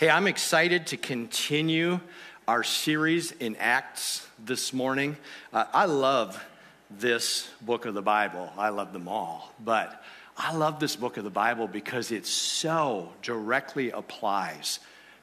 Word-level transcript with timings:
Hey, 0.00 0.08
I'm 0.08 0.28
excited 0.28 0.86
to 0.86 0.96
continue 0.96 2.00
our 2.48 2.64
series 2.64 3.32
in 3.32 3.54
Acts 3.56 4.26
this 4.42 4.72
morning. 4.72 5.14
Uh, 5.52 5.66
I 5.74 5.84
love 5.84 6.42
this 6.90 7.50
book 7.60 7.84
of 7.84 7.92
the 7.92 8.00
Bible. 8.00 8.50
I 8.56 8.70
love 8.70 8.94
them 8.94 9.08
all. 9.08 9.52
But 9.62 10.02
I 10.38 10.56
love 10.56 10.80
this 10.80 10.96
book 10.96 11.18
of 11.18 11.24
the 11.24 11.28
Bible 11.28 11.66
because 11.66 12.12
it 12.12 12.24
so 12.24 13.12
directly 13.20 13.90
applies 13.90 14.78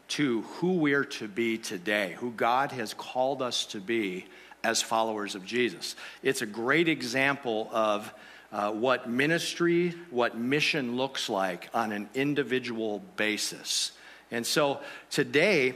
to 0.09 0.43
who 0.43 0.73
we're 0.73 1.05
to 1.05 1.27
be 1.27 1.57
today, 1.57 2.15
who 2.19 2.29
God 2.29 2.71
has 2.73 2.93
called 2.93 3.41
us 3.41 3.65
to 3.65 3.79
be 3.79 4.27
as 4.63 4.79
followers 4.83 5.33
of 5.33 5.43
Jesus. 5.43 5.95
It's 6.21 6.43
a 6.43 6.45
great 6.45 6.87
example 6.87 7.67
of 7.71 8.13
uh, 8.51 8.73
what 8.73 9.09
ministry, 9.09 9.95
what 10.11 10.37
mission 10.37 10.97
looks 10.97 11.29
like 11.29 11.67
on 11.73 11.91
an 11.91 12.09
individual 12.13 13.01
basis. 13.15 13.93
And 14.31 14.45
so 14.45 14.81
today, 15.09 15.75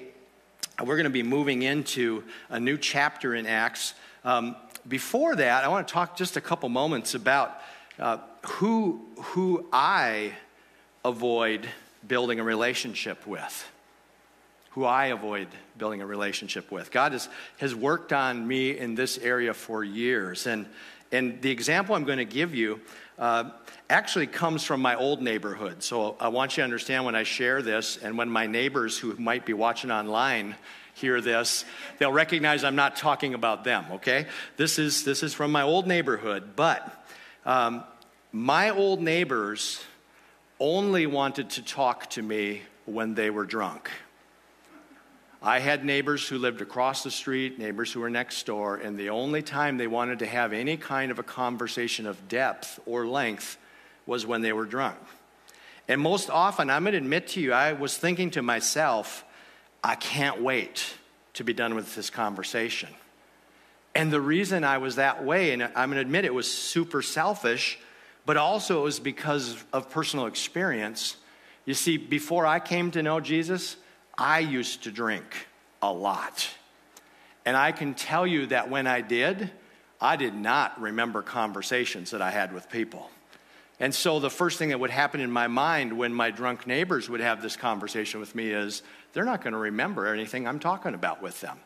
we're 0.80 0.96
going 0.96 1.06
to 1.06 1.10
be 1.10 1.24
moving 1.24 1.62
into 1.62 2.24
a 2.50 2.60
new 2.60 2.78
chapter 2.78 3.36
in 3.36 3.46
Acts. 3.46 3.94
Um, 4.24 4.56
before 4.88 5.36
that, 5.36 5.64
I 5.64 5.68
want 5.68 5.88
to 5.88 5.94
talk 5.94 6.18
just 6.18 6.38
a 6.38 6.42
couple 6.42 6.68
moments 6.70 7.14
about 7.14 7.60
uh, 8.00 8.18
who, 8.44 9.02
who 9.18 9.68
I 9.72 10.34
avoid 11.06 11.68
building 12.08 12.40
a 12.40 12.44
relationship 12.44 13.26
with. 13.28 13.72
Who 14.72 14.86
I 14.86 15.08
avoid 15.08 15.48
building 15.78 16.02
a 16.02 16.06
relationship 16.06 16.72
with. 16.72 16.92
God 16.92 17.12
has, 17.12 17.30
has 17.58 17.76
worked 17.76 18.14
on 18.14 18.48
me 18.48 18.78
in 18.78 18.96
this 18.96 19.18
area 19.18 19.54
for 19.54 19.84
years. 19.84 20.48
And, 20.48 20.66
and 21.12 21.42
the 21.42 21.52
example 21.52 21.96
I'm 21.96 22.06
going 22.06 22.18
to 22.18 22.26
give 22.26 22.56
you 22.56 22.80
uh, 23.20 23.52
actually 23.90 24.28
comes 24.28 24.64
from 24.64 24.82
my 24.82 24.96
old 24.96 25.22
neighborhood. 25.22 25.84
So 25.84 26.16
I 26.20 26.30
want 26.30 26.58
you 26.58 26.62
to 26.62 26.64
understand 26.64 27.06
when 27.06 27.16
I 27.16 27.24
share 27.24 27.62
this, 27.62 27.98
and 27.98 28.18
when 28.18 28.30
my 28.30 28.48
neighbors 28.48 28.98
who 28.98 29.16
might 29.18 29.46
be 29.46 29.54
watching 29.54 29.92
online 29.92 30.56
hear 30.94 31.22
this, 31.22 31.66
they'll 31.98 32.12
recognize 32.12 32.64
I'm 32.64 32.76
not 32.76 32.96
talking 32.96 33.34
about 33.34 33.64
them, 33.64 33.86
okay? 33.94 34.28
This 34.58 34.80
is, 34.80 35.04
this 35.04 35.24
is 35.24 35.34
from 35.34 35.52
my 35.52 35.62
old 35.62 35.88
neighborhood, 35.88 36.56
but 36.56 37.06
um, 37.46 37.84
my 38.32 38.70
old 38.70 39.02
neighbors 39.02 39.84
only 40.60 41.06
wanted 41.08 41.50
to 41.52 41.62
talk 41.62 42.10
to 42.12 42.22
me 42.22 42.62
when 42.86 43.14
they 43.16 43.30
were 43.30 43.46
drunk. 43.46 43.90
I 45.44 45.60
had 45.60 45.84
neighbors 45.84 46.28
who 46.28 46.38
lived 46.38 46.62
across 46.62 47.04
the 47.04 47.10
street, 47.10 47.58
neighbors 47.58 47.92
who 47.92 48.00
were 48.00 48.12
next 48.12 48.46
door, 48.46 48.76
and 48.76 48.96
the 48.96 49.10
only 49.10 49.42
time 49.42 49.78
they 49.78 49.88
wanted 49.88 50.20
to 50.20 50.28
have 50.28 50.54
any 50.54 50.78
kind 50.78 51.10
of 51.10 51.18
a 51.18 51.24
conversation 51.24 52.06
of 52.06 52.28
depth 52.28 52.80
or 52.86 53.08
length 53.08 53.58
was 54.06 54.24
when 54.24 54.42
they 54.42 54.54
were 54.54 54.66
drunk. 54.66 55.00
And 55.88 56.00
most 56.00 56.30
often, 56.30 56.70
I'm 56.70 56.84
going 56.84 56.92
to 56.92 57.00
admit 57.00 57.30
to 57.30 57.42
you, 57.42 57.54
I 57.54 57.74
was 57.74 57.98
thinking 57.98 58.30
to 58.32 58.44
myself, 58.44 59.26
I 59.84 59.96
can't 59.96 60.42
wait 60.42 60.94
to 61.34 61.44
be 61.44 61.54
done 61.54 61.74
with 61.74 61.96
this 61.96 62.12
conversation. 62.12 62.90
And 63.96 64.14
the 64.14 64.22
reason 64.22 64.64
I 64.64 64.78
was 64.78 64.98
that 64.98 65.24
way, 65.24 65.54
and 65.54 65.64
I'm 65.64 65.90
going 65.90 65.96
to 65.96 66.02
admit 66.02 66.24
it 66.24 66.34
was 66.34 66.50
super 66.50 67.02
selfish, 67.02 67.80
but 68.28 68.38
also 68.38 68.82
it 68.82 68.84
was 68.84 69.00
because 69.00 69.62
of 69.74 69.90
personal 69.90 70.28
experience. 70.28 71.18
You 71.66 71.74
see, 71.74 71.98
before 71.98 72.46
I 72.46 72.60
came 72.60 72.92
to 72.92 73.02
know 73.02 73.20
Jesus, 73.20 73.76
I 74.22 74.38
used 74.38 74.84
to 74.84 74.92
drink 74.92 75.48
a 75.82 75.92
lot. 75.92 76.48
And 77.44 77.58
I 77.58 77.72
can 77.72 77.96
tell 77.96 78.28
you 78.28 78.46
that 78.48 78.70
when 78.70 78.86
I 78.86 79.02
did, 79.02 79.50
I 80.00 80.16
did 80.16 80.36
not 80.36 80.80
remember 80.80 81.24
conversations 81.24 82.12
that 82.12 82.22
I 82.22 82.30
had 82.30 82.54
with 82.54 82.70
people. 82.70 83.10
And 83.80 83.96
so 83.96 84.20
the 84.20 84.30
first 84.30 84.60
thing 84.60 84.70
that 84.70 84.80
would 84.80 84.92
happen 84.92 85.22
in 85.22 85.32
my 85.32 85.48
mind 85.48 85.98
when 85.98 86.14
my 86.14 86.30
drunk 86.30 86.68
neighbors 86.68 87.10
would 87.10 87.20
have 87.20 87.42
this 87.42 87.56
conversation 87.56 88.20
with 88.20 88.36
me 88.36 88.52
is 88.52 88.84
they're 89.14 89.26
not 89.26 89.42
going 89.42 89.54
to 89.54 89.60
remember 89.60 90.06
anything 90.14 90.48
I'm 90.48 90.60
talking 90.60 90.94
about 90.94 91.24
with 91.24 91.42
them. 91.42 91.58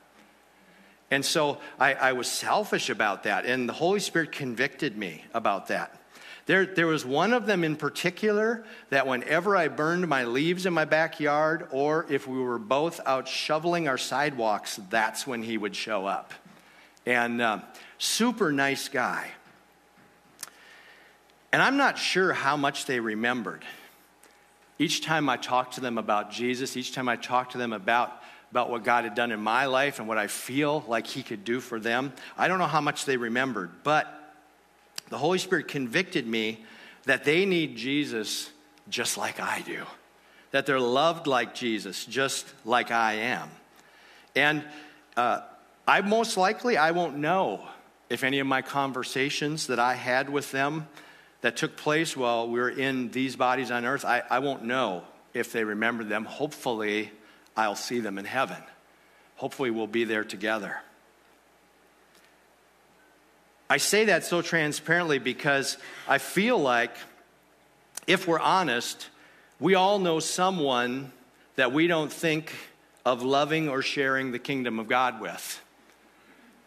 And 1.11 1.25
so 1.25 1.57
I, 1.77 1.93
I, 1.93 2.13
was 2.13 2.27
selfish 2.27 2.89
about 2.89 3.23
that, 3.23 3.45
and 3.45 3.67
the 3.67 3.73
Holy 3.73 3.99
Spirit 3.99 4.31
convicted 4.31 4.97
me 4.97 5.25
about 5.33 5.67
that. 5.67 5.99
There, 6.45 6.65
there 6.65 6.85
was 6.85 7.03
one 7.03 7.33
of 7.33 7.47
them 7.47 7.63
in 7.63 7.75
particular 7.75 8.65
that 8.89 9.07
whenever 9.07 9.57
I 9.57 9.67
burned 9.67 10.07
my 10.07 10.25
leaves 10.25 10.67
in 10.67 10.73
my 10.73 10.85
backyard, 10.85 11.67
or 11.71 12.05
if 12.07 12.27
we 12.27 12.39
were 12.39 12.59
both 12.59 13.01
out 13.05 13.27
shoveling 13.27 13.87
our 13.87 13.97
sidewalks, 13.97 14.79
that's 14.89 15.25
when 15.25 15.41
he 15.41 15.57
would 15.57 15.75
show 15.75 16.05
up. 16.05 16.33
And 17.05 17.41
uh, 17.41 17.59
super 17.97 18.51
nice 18.51 18.89
guy. 18.89 19.31
And 21.51 21.63
I'm 21.63 21.77
not 21.77 21.97
sure 21.97 22.33
how 22.33 22.57
much 22.57 22.85
they 22.85 22.99
remembered. 22.99 23.63
Each 24.77 25.01
time 25.01 25.29
I 25.29 25.37
talked 25.37 25.75
to 25.75 25.81
them 25.81 25.97
about 25.97 26.29
Jesus, 26.29 26.77
each 26.77 26.93
time 26.93 27.07
I 27.09 27.15
talked 27.15 27.53
to 27.53 27.57
them 27.57 27.73
about, 27.73 28.21
about 28.51 28.69
what 28.69 28.83
God 28.83 29.05
had 29.05 29.15
done 29.15 29.31
in 29.31 29.39
my 29.39 29.65
life 29.65 29.97
and 29.97 30.07
what 30.07 30.17
I 30.17 30.27
feel 30.27 30.83
like 30.87 31.07
He 31.07 31.23
could 31.23 31.43
do 31.43 31.59
for 31.59 31.79
them, 31.79 32.13
I 32.37 32.47
don't 32.47 32.59
know 32.59 32.65
how 32.65 32.81
much 32.81 33.05
they 33.05 33.17
remembered, 33.17 33.71
but 33.83 34.24
the 35.09 35.17
Holy 35.17 35.37
Spirit 35.37 35.67
convicted 35.67 36.27
me 36.27 36.63
that 37.05 37.23
they 37.23 37.45
need 37.45 37.75
Jesus 37.75 38.49
just 38.89 39.17
like 39.17 39.39
I 39.39 39.61
do, 39.61 39.83
that 40.51 40.65
they're 40.65 40.79
loved 40.79 41.27
like 41.27 41.55
Jesus, 41.55 42.05
just 42.05 42.45
like 42.65 42.91
I 42.91 43.13
am. 43.13 43.49
And 44.35 44.63
uh, 45.15 45.41
I 45.87 46.01
most 46.01 46.37
likely, 46.37 46.77
I 46.77 46.91
won't 46.91 47.17
know 47.17 47.67
if 48.09 48.23
any 48.23 48.39
of 48.39 48.47
my 48.47 48.61
conversations 48.61 49.67
that 49.67 49.79
I 49.79 49.93
had 49.95 50.29
with 50.29 50.51
them 50.51 50.87
that 51.41 51.57
took 51.57 51.77
place 51.77 52.15
while 52.17 52.47
we 52.47 52.59
were 52.59 52.69
in 52.69 53.11
these 53.11 53.35
bodies 53.35 53.71
on 53.71 53.85
earth, 53.85 54.05
I, 54.05 54.23
I 54.29 54.39
won't 54.39 54.63
know 54.63 55.03
if 55.33 55.51
they 55.51 55.63
remember 55.63 56.03
them. 56.03 56.25
Hopefully, 56.25 57.11
I'll 57.55 57.75
see 57.75 57.99
them 57.99 58.17
in 58.17 58.25
heaven. 58.25 58.61
Hopefully, 59.35 59.71
we'll 59.71 59.87
be 59.87 60.03
there 60.03 60.23
together. 60.23 60.79
I 63.69 63.77
say 63.77 64.05
that 64.05 64.23
so 64.23 64.41
transparently 64.41 65.17
because 65.17 65.77
I 66.07 66.19
feel 66.19 66.57
like, 66.57 66.95
if 68.05 68.27
we're 68.27 68.39
honest, 68.39 69.09
we 69.59 69.73
all 69.73 69.97
know 69.99 70.19
someone 70.19 71.11
that 71.55 71.71
we 71.71 71.87
don't 71.87 72.11
think 72.11 72.53
of 73.05 73.23
loving 73.23 73.69
or 73.69 73.81
sharing 73.81 74.31
the 74.31 74.39
kingdom 74.39 74.79
of 74.79 74.87
God 74.87 75.19
with. 75.19 75.61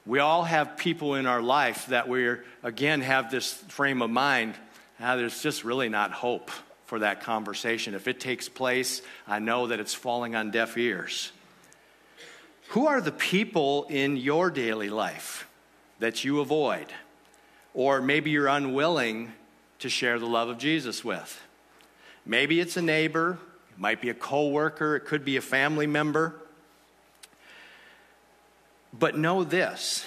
We 0.06 0.20
all 0.20 0.44
have 0.44 0.76
people 0.76 1.14
in 1.14 1.26
our 1.26 1.42
life 1.42 1.86
that 1.86 2.08
we're, 2.08 2.44
again, 2.62 3.02
have 3.02 3.30
this 3.30 3.52
frame 3.52 4.02
of 4.02 4.10
mind. 4.10 4.54
Now, 4.98 5.16
there's 5.16 5.42
just 5.42 5.64
really 5.64 5.88
not 5.88 6.12
hope 6.12 6.50
for 6.86 7.00
that 7.00 7.20
conversation. 7.20 7.94
If 7.94 8.08
it 8.08 8.18
takes 8.18 8.48
place, 8.48 9.02
I 9.26 9.38
know 9.38 9.66
that 9.66 9.80
it's 9.80 9.94
falling 9.94 10.34
on 10.34 10.50
deaf 10.50 10.78
ears. 10.78 11.30
Who 12.68 12.86
are 12.86 13.00
the 13.00 13.12
people 13.12 13.86
in 13.90 14.16
your 14.16 14.50
daily 14.50 14.90
life? 14.90 15.47
That 15.98 16.24
you 16.24 16.40
avoid, 16.40 16.86
or 17.74 18.00
maybe 18.00 18.30
you're 18.30 18.48
unwilling 18.48 19.32
to 19.80 19.88
share 19.88 20.18
the 20.18 20.26
love 20.26 20.48
of 20.48 20.58
Jesus 20.58 21.04
with. 21.04 21.40
Maybe 22.24 22.60
it's 22.60 22.76
a 22.76 22.82
neighbor, 22.82 23.38
it 23.70 23.78
might 23.78 24.00
be 24.00 24.10
a 24.10 24.14
coworker, 24.14 24.96
it 24.96 25.06
could 25.06 25.24
be 25.24 25.36
a 25.36 25.40
family 25.40 25.86
member. 25.86 26.34
But 28.92 29.16
know 29.16 29.44
this 29.44 30.04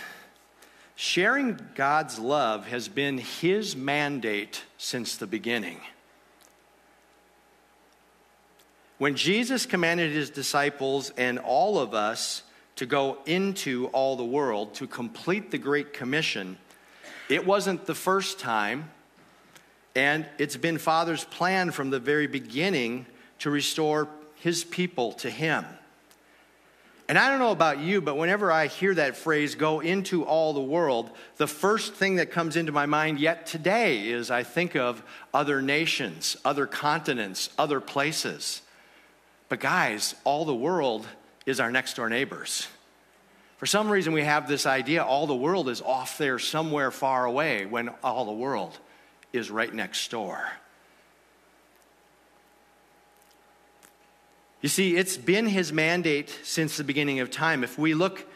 sharing 0.95 1.59
God's 1.73 2.19
love 2.19 2.67
has 2.67 2.87
been 2.87 3.17
his 3.17 3.75
mandate 3.75 4.63
since 4.77 5.15
the 5.15 5.25
beginning. 5.25 5.79
When 8.99 9.15
Jesus 9.15 9.65
commanded 9.65 10.11
his 10.11 10.29
disciples 10.29 11.11
and 11.17 11.39
all 11.39 11.79
of 11.79 11.95
us 11.95 12.43
to 12.75 12.85
go 12.85 13.19
into 13.25 13.87
all 13.87 14.15
the 14.15 14.25
world 14.25 14.73
to 14.75 14.87
complete 14.87 15.51
the 15.51 15.57
Great 15.57 15.93
Commission, 15.93 16.57
it 17.29 17.45
wasn't 17.45 17.85
the 17.85 17.95
first 17.95 18.39
time, 18.39 18.89
and 19.95 20.25
it's 20.37 20.57
been 20.57 20.77
Father's 20.77 21.23
plan 21.25 21.71
from 21.71 21.89
the 21.89 21.99
very 21.99 22.27
beginning 22.27 23.05
to 23.39 23.49
restore 23.49 24.07
his 24.35 24.63
people 24.63 25.13
to 25.13 25.29
him. 25.29 25.65
And 27.11 27.19
I 27.19 27.29
don't 27.29 27.39
know 27.39 27.51
about 27.51 27.79
you, 27.79 27.99
but 27.99 28.15
whenever 28.15 28.53
I 28.53 28.67
hear 28.67 28.93
that 28.95 29.17
phrase, 29.17 29.55
go 29.55 29.81
into 29.81 30.23
all 30.23 30.53
the 30.53 30.61
world, 30.61 31.11
the 31.35 31.47
first 31.47 31.93
thing 31.93 32.15
that 32.15 32.31
comes 32.31 32.55
into 32.55 32.71
my 32.71 32.85
mind 32.85 33.19
yet 33.19 33.45
today 33.45 34.07
is 34.07 34.31
I 34.31 34.43
think 34.43 34.77
of 34.77 35.03
other 35.33 35.61
nations, 35.61 36.37
other 36.45 36.65
continents, 36.65 37.49
other 37.57 37.81
places. 37.81 38.61
But 39.49 39.59
guys, 39.59 40.15
all 40.23 40.45
the 40.45 40.55
world 40.55 41.05
is 41.45 41.59
our 41.59 41.71
next 41.71 41.95
door 41.95 42.09
neighbors. 42.09 42.67
For 43.57 43.65
some 43.65 43.89
reason, 43.89 44.13
we 44.13 44.23
have 44.23 44.47
this 44.47 44.65
idea 44.65 45.03
all 45.03 45.27
the 45.27 45.35
world 45.35 45.69
is 45.69 45.81
off 45.81 46.17
there 46.17 46.39
somewhere 46.39 46.89
far 46.89 47.25
away 47.25 47.65
when 47.65 47.89
all 48.03 48.25
the 48.25 48.31
world 48.31 48.77
is 49.33 49.51
right 49.51 49.73
next 49.73 50.09
door. 50.09 50.51
You 54.61 54.69
see, 54.69 54.95
it's 54.95 55.17
been 55.17 55.47
his 55.47 55.73
mandate 55.73 56.39
since 56.43 56.77
the 56.77 56.83
beginning 56.83 57.19
of 57.19 57.31
time. 57.31 57.63
If 57.63 57.79
we 57.79 57.93
look 57.93 58.27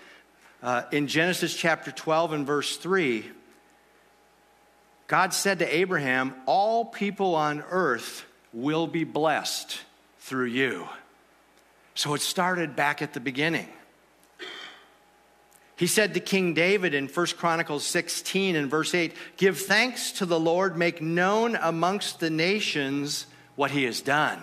uh, 0.64 0.84
in 0.92 1.08
Genesis 1.08 1.56
chapter 1.56 1.92
12 1.92 2.34
and 2.34 2.48
verse 2.48 2.78
3, 2.78 3.26
God 5.08 5.34
said 5.34 5.60
to 5.60 5.76
Abraham, 5.76 6.34
All 6.48 6.86
people 6.86 7.36
on 7.36 7.64
earth 7.70 8.26
will 8.54 8.88
be 8.88 9.04
blessed 9.04 9.80
through 10.20 10.46
you. 10.46 10.88
So 11.96 12.14
it 12.14 12.22
started 12.22 12.76
back 12.76 13.02
at 13.02 13.14
the 13.14 13.20
beginning. 13.20 13.68
He 15.78 15.88
said 15.88 16.14
to 16.14 16.20
King 16.20 16.54
David 16.54 16.94
in 16.94 17.08
1 17.08 17.26
Chronicles 17.38 17.86
16 17.86 18.56
and 18.56 18.70
verse 18.70 18.94
8 18.94 19.14
Give 19.38 19.58
thanks 19.58 20.14
to 20.14 20.26
the 20.26 20.40
Lord, 20.40 20.78
make 20.78 21.02
known 21.02 21.56
amongst 21.56 22.20
the 22.20 22.30
nations 22.30 23.26
what 23.56 23.72
he 23.72 23.84
has 23.84 24.02
done. 24.02 24.40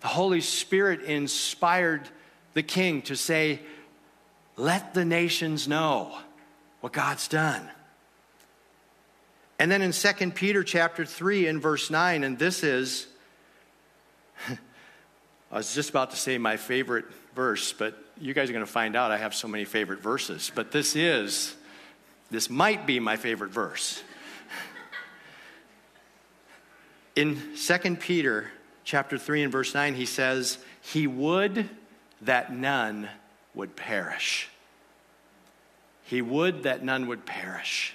The 0.00 0.08
Holy 0.08 0.40
Spirit 0.40 1.02
inspired 1.02 2.08
the 2.52 2.62
king 2.62 3.02
to 3.02 3.16
say, 3.16 3.60
Let 4.56 4.94
the 4.94 5.04
nations 5.04 5.68
know 5.68 6.16
what 6.80 6.92
God's 6.92 7.28
done. 7.28 7.68
And 9.58 9.70
then 9.70 9.82
in 9.82 9.92
2 9.92 10.30
Peter 10.32 10.64
chapter 10.64 11.04
3 11.04 11.46
and 11.46 11.62
verse 11.62 11.90
9, 11.90 12.24
and 12.24 12.38
this 12.38 12.64
is, 12.64 13.06
I 15.54 15.58
was 15.58 15.72
just 15.72 15.90
about 15.90 16.10
to 16.10 16.16
say 16.16 16.36
my 16.36 16.56
favorite 16.56 17.04
verse, 17.36 17.72
but 17.72 17.96
you 18.20 18.34
guys 18.34 18.50
are 18.50 18.52
going 18.52 18.66
to 18.66 18.70
find 18.70 18.96
out 18.96 19.12
I 19.12 19.18
have 19.18 19.36
so 19.36 19.46
many 19.46 19.64
favorite 19.64 20.00
verses. 20.00 20.50
But 20.52 20.72
this 20.72 20.96
is, 20.96 21.54
this 22.28 22.50
might 22.50 22.86
be 22.86 22.98
my 22.98 23.14
favorite 23.14 23.52
verse. 23.52 24.02
In 27.14 27.40
2 27.56 27.96
Peter 28.00 28.50
chapter 28.82 29.16
3 29.16 29.44
and 29.44 29.52
verse 29.52 29.74
9, 29.74 29.94
he 29.94 30.06
says, 30.06 30.58
He 30.80 31.06
would 31.06 31.68
that 32.22 32.52
none 32.52 33.08
would 33.54 33.76
perish. 33.76 34.48
He 36.02 36.20
would 36.20 36.64
that 36.64 36.82
none 36.82 37.06
would 37.06 37.26
perish. 37.26 37.94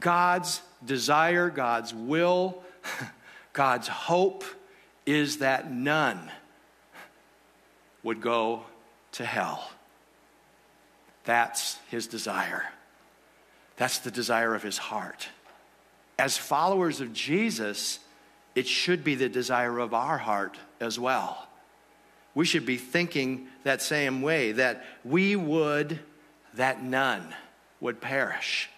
God's 0.00 0.62
desire, 0.82 1.50
God's 1.50 1.92
will, 1.92 2.62
God's 3.52 3.88
hope 3.88 4.42
is 5.06 5.38
that 5.38 5.70
none 5.70 6.30
would 8.02 8.20
go 8.20 8.64
to 9.12 9.24
hell. 9.24 9.70
That's 11.24 11.78
his 11.88 12.06
desire. 12.06 12.64
That's 13.76 13.98
the 13.98 14.10
desire 14.10 14.54
of 14.54 14.62
his 14.62 14.78
heart. 14.78 15.28
As 16.18 16.36
followers 16.36 17.00
of 17.00 17.12
Jesus, 17.12 17.98
it 18.54 18.66
should 18.66 19.04
be 19.04 19.14
the 19.14 19.28
desire 19.28 19.78
of 19.78 19.94
our 19.94 20.18
heart 20.18 20.56
as 20.80 20.98
well. 20.98 21.46
We 22.34 22.44
should 22.44 22.66
be 22.66 22.76
thinking 22.76 23.48
that 23.64 23.82
same 23.82 24.22
way 24.22 24.52
that 24.52 24.84
we 25.04 25.36
would 25.36 26.00
that 26.54 26.82
none 26.82 27.34
would 27.80 28.00
perish. 28.00 28.70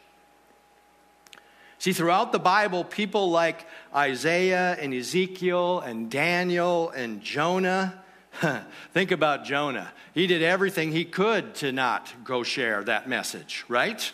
See, 1.89 1.95
throughout 1.95 2.33
the 2.33 2.39
Bible, 2.39 2.85
people 2.85 3.31
like 3.31 3.67
Isaiah 3.97 4.77
and 4.79 4.93
Ezekiel 4.93 5.81
and 5.81 6.11
Daniel 6.11 6.91
and 6.91 7.23
Jonah, 7.23 8.05
think 8.93 9.11
about 9.11 9.47
Jonah. 9.47 9.91
He 10.13 10.27
did 10.27 10.43
everything 10.43 10.93
he 10.93 11.07
could 11.07 11.55
to 11.55 11.73
not 11.73 12.13
go 12.25 12.43
share 12.43 12.85
that 12.85 13.09
message, 13.09 13.65
right? 13.69 14.13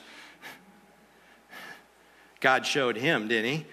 God 2.39 2.65
showed 2.65 2.97
him, 2.97 3.27
didn't 3.27 3.51
he? 3.51 3.67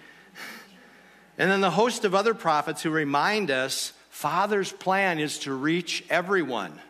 And 1.37 1.51
then 1.51 1.61
the 1.61 1.69
host 1.69 2.03
of 2.03 2.15
other 2.15 2.33
prophets 2.33 2.81
who 2.81 2.89
remind 2.89 3.51
us 3.51 3.93
Father's 4.09 4.71
plan 4.71 5.19
is 5.19 5.37
to 5.41 5.53
reach 5.53 6.03
everyone, 6.09 6.81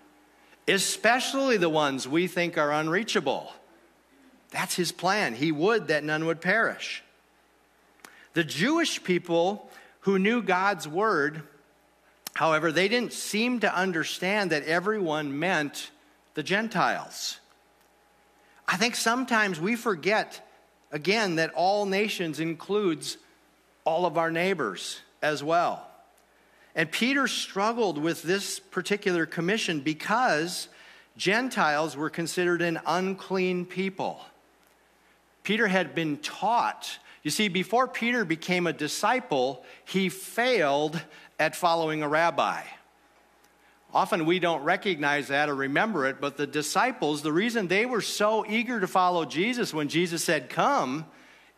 especially 0.65 1.57
the 1.57 1.67
ones 1.67 2.07
we 2.07 2.27
think 2.27 2.57
are 2.57 2.71
unreachable. 2.71 3.51
That's 4.51 4.75
his 4.75 4.92
plan. 4.92 5.33
He 5.33 5.51
would 5.51 5.88
that 5.88 6.03
none 6.03 6.25
would 6.25 6.42
perish. 6.42 7.03
The 8.33 8.44
Jewish 8.44 9.03
people 9.03 9.69
who 10.01 10.19
knew 10.19 10.42
God's 10.42 10.88
word, 10.88 11.44
however, 12.33 12.71
they 12.71 12.88
didn't 12.88 13.13
seem 13.13 13.59
to 13.62 13.75
understand 13.75 14.51
that 14.51 14.63
everyone 14.63 15.39
meant 15.39 15.92
the 16.33 16.44
Gentiles. 16.44 17.39
I 18.68 18.77
think 18.77 18.95
sometimes 18.95 19.59
we 19.59 19.75
forget, 19.75 20.48
again, 20.92 21.36
that 21.36 21.54
all 21.54 21.86
nations 21.86 22.39
includes 22.39 23.18
all 23.83 24.06
of 24.06 24.18
our 24.18 24.31
neighbors 24.31 25.01
as 25.21 25.44
well. 25.44 25.88
And 26.74 26.89
Peter 26.89 27.27
struggled 27.27 27.97
with 27.97 28.24
this 28.24 28.59
particular 28.59 29.25
commission 29.25 29.81
because 29.81 30.69
Gentiles 31.18 31.97
were 31.97 32.09
considered 32.09 32.62
an 32.62 32.80
unclean 32.86 33.65
people. 33.65 34.21
Peter 35.43 35.67
had 35.67 35.95
been 35.95 36.17
taught. 36.17 36.99
You 37.23 37.31
see, 37.31 37.47
before 37.47 37.88
Peter 37.88 38.25
became 38.25 38.67
a 38.67 38.73
disciple, 38.73 39.63
he 39.85 40.09
failed 40.09 41.01
at 41.39 41.55
following 41.55 42.03
a 42.03 42.07
rabbi. 42.07 42.61
Often 43.93 44.25
we 44.25 44.39
don't 44.39 44.63
recognize 44.63 45.27
that 45.27 45.49
or 45.49 45.55
remember 45.55 46.07
it, 46.07 46.21
but 46.21 46.38
the 46.38 46.47
disciples, 46.47 47.21
the 47.21 47.33
reason 47.33 47.67
they 47.67 47.85
were 47.85 48.01
so 48.01 48.45
eager 48.47 48.79
to 48.79 48.88
follow 48.88 49.25
Jesus 49.25 49.73
when 49.73 49.89
Jesus 49.89 50.23
said, 50.23 50.49
Come, 50.49 51.05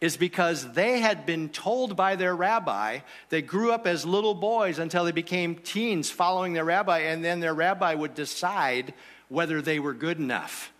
is 0.01 0.17
because 0.17 0.73
they 0.73 0.99
had 0.99 1.25
been 1.25 1.47
told 1.47 1.95
by 1.95 2.15
their 2.15 2.35
rabbi. 2.35 2.99
They 3.29 3.41
grew 3.41 3.71
up 3.71 3.87
as 3.87 4.05
little 4.05 4.33
boys 4.33 4.79
until 4.79 5.05
they 5.05 5.11
became 5.11 5.55
teens 5.55 6.09
following 6.09 6.53
their 6.53 6.65
rabbi, 6.65 6.99
and 6.99 7.23
then 7.23 7.39
their 7.39 7.53
rabbi 7.53 7.93
would 7.93 8.15
decide 8.15 8.93
whether 9.29 9.61
they 9.61 9.79
were 9.79 9.93
good 9.93 10.17
enough. 10.19 10.72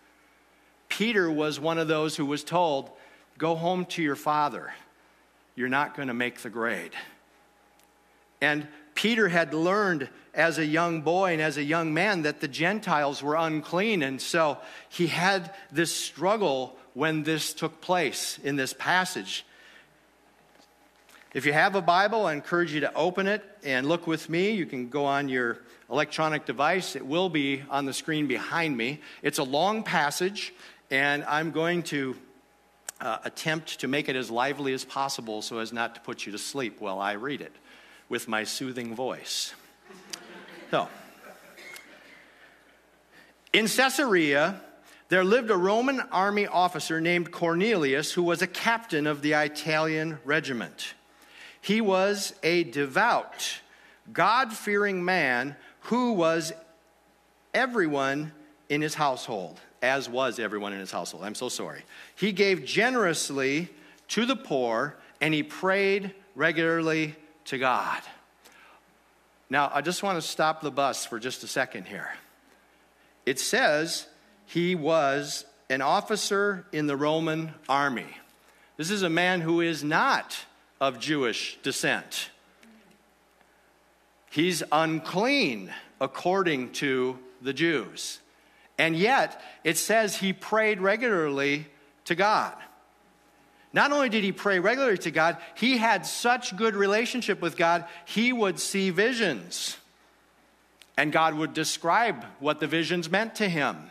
Peter 0.96 1.28
was 1.28 1.58
one 1.58 1.78
of 1.78 1.88
those 1.88 2.14
who 2.14 2.24
was 2.24 2.44
told, 2.44 2.88
Go 3.36 3.56
home 3.56 3.84
to 3.86 4.02
your 4.02 4.14
father. 4.14 4.72
You're 5.56 5.68
not 5.68 5.96
going 5.96 6.06
to 6.06 6.14
make 6.14 6.40
the 6.40 6.50
grade. 6.50 6.92
And 8.40 8.68
Peter 8.94 9.26
had 9.26 9.52
learned 9.52 10.08
as 10.34 10.58
a 10.58 10.64
young 10.64 11.00
boy 11.00 11.32
and 11.32 11.42
as 11.42 11.56
a 11.56 11.64
young 11.64 11.94
man 11.94 12.22
that 12.22 12.40
the 12.40 12.46
Gentiles 12.46 13.24
were 13.24 13.34
unclean. 13.34 14.04
And 14.04 14.22
so 14.22 14.58
he 14.88 15.08
had 15.08 15.52
this 15.72 15.92
struggle 15.92 16.76
when 16.92 17.24
this 17.24 17.54
took 17.54 17.80
place 17.80 18.38
in 18.44 18.54
this 18.54 18.72
passage. 18.72 19.44
If 21.32 21.44
you 21.44 21.52
have 21.52 21.74
a 21.74 21.82
Bible, 21.82 22.26
I 22.26 22.34
encourage 22.34 22.72
you 22.72 22.80
to 22.80 22.94
open 22.94 23.26
it 23.26 23.42
and 23.64 23.88
look 23.88 24.06
with 24.06 24.28
me. 24.28 24.52
You 24.52 24.66
can 24.66 24.90
go 24.90 25.06
on 25.06 25.28
your 25.28 25.58
electronic 25.90 26.46
device, 26.46 26.96
it 26.96 27.06
will 27.06 27.28
be 27.28 27.62
on 27.70 27.84
the 27.84 27.92
screen 27.92 28.26
behind 28.26 28.76
me. 28.76 29.00
It's 29.22 29.38
a 29.38 29.44
long 29.44 29.82
passage, 29.82 30.54
and 30.90 31.24
I'm 31.24 31.50
going 31.50 31.82
to 31.84 32.16
uh, 33.00 33.18
attempt 33.24 33.80
to 33.80 33.88
make 33.88 34.08
it 34.08 34.16
as 34.16 34.30
lively 34.30 34.72
as 34.72 34.84
possible 34.84 35.42
so 35.42 35.58
as 35.58 35.72
not 35.72 35.94
to 35.94 36.00
put 36.00 36.26
you 36.26 36.32
to 36.32 36.38
sleep 36.38 36.80
while 36.80 37.00
I 37.00 37.12
read 37.12 37.40
it 37.40 37.52
with 38.08 38.28
my 38.28 38.44
soothing 38.44 38.94
voice. 38.94 39.54
So, 40.70 40.88
in 43.52 43.68
Caesarea, 43.68 44.60
there 45.08 45.24
lived 45.24 45.50
a 45.50 45.56
Roman 45.56 46.00
army 46.00 46.46
officer 46.46 47.00
named 47.00 47.30
Cornelius 47.30 48.12
who 48.12 48.22
was 48.22 48.42
a 48.42 48.46
captain 48.46 49.06
of 49.06 49.22
the 49.22 49.32
Italian 49.32 50.18
regiment. 50.24 50.94
He 51.60 51.80
was 51.80 52.34
a 52.42 52.64
devout, 52.64 53.60
God 54.12 54.52
fearing 54.52 55.04
man 55.04 55.56
who 55.82 56.12
was 56.12 56.52
everyone 57.52 58.32
in 58.68 58.82
his 58.82 58.94
household 58.94 59.60
as 59.84 60.08
was 60.08 60.38
everyone 60.38 60.72
in 60.72 60.80
his 60.80 60.90
household. 60.90 61.24
I'm 61.24 61.34
so 61.34 61.50
sorry. 61.50 61.82
He 62.16 62.32
gave 62.32 62.64
generously 62.64 63.68
to 64.08 64.24
the 64.24 64.34
poor 64.34 64.96
and 65.20 65.34
he 65.34 65.42
prayed 65.42 66.14
regularly 66.34 67.14
to 67.46 67.58
God. 67.58 68.00
Now, 69.50 69.70
I 69.72 69.82
just 69.82 70.02
want 70.02 70.16
to 70.16 70.26
stop 70.26 70.62
the 70.62 70.70
bus 70.70 71.04
for 71.04 71.18
just 71.18 71.44
a 71.44 71.46
second 71.46 71.86
here. 71.86 72.08
It 73.26 73.38
says 73.38 74.08
he 74.46 74.74
was 74.74 75.44
an 75.68 75.82
officer 75.82 76.64
in 76.72 76.86
the 76.86 76.96
Roman 76.96 77.52
army. 77.68 78.16
This 78.78 78.90
is 78.90 79.02
a 79.02 79.10
man 79.10 79.42
who 79.42 79.60
is 79.60 79.84
not 79.84 80.34
of 80.80 80.98
Jewish 80.98 81.58
descent. 81.62 82.30
He's 84.30 84.62
unclean 84.72 85.70
according 86.00 86.72
to 86.72 87.18
the 87.42 87.52
Jews. 87.52 88.20
And 88.78 88.96
yet, 88.96 89.40
it 89.62 89.78
says 89.78 90.16
he 90.16 90.32
prayed 90.32 90.80
regularly 90.80 91.66
to 92.06 92.14
God. 92.14 92.54
Not 93.72 93.92
only 93.92 94.08
did 94.08 94.22
he 94.22 94.32
pray 94.32 94.60
regularly 94.60 94.98
to 94.98 95.10
God, 95.10 95.36
he 95.54 95.78
had 95.78 96.06
such 96.06 96.56
good 96.56 96.76
relationship 96.76 97.42
with 97.42 97.56
God, 97.56 97.84
he 98.04 98.32
would 98.32 98.60
see 98.60 98.90
visions. 98.90 99.76
And 100.96 101.12
God 101.12 101.34
would 101.34 101.54
describe 101.54 102.24
what 102.38 102.60
the 102.60 102.68
visions 102.68 103.10
meant 103.10 103.34
to 103.36 103.48
him. 103.48 103.90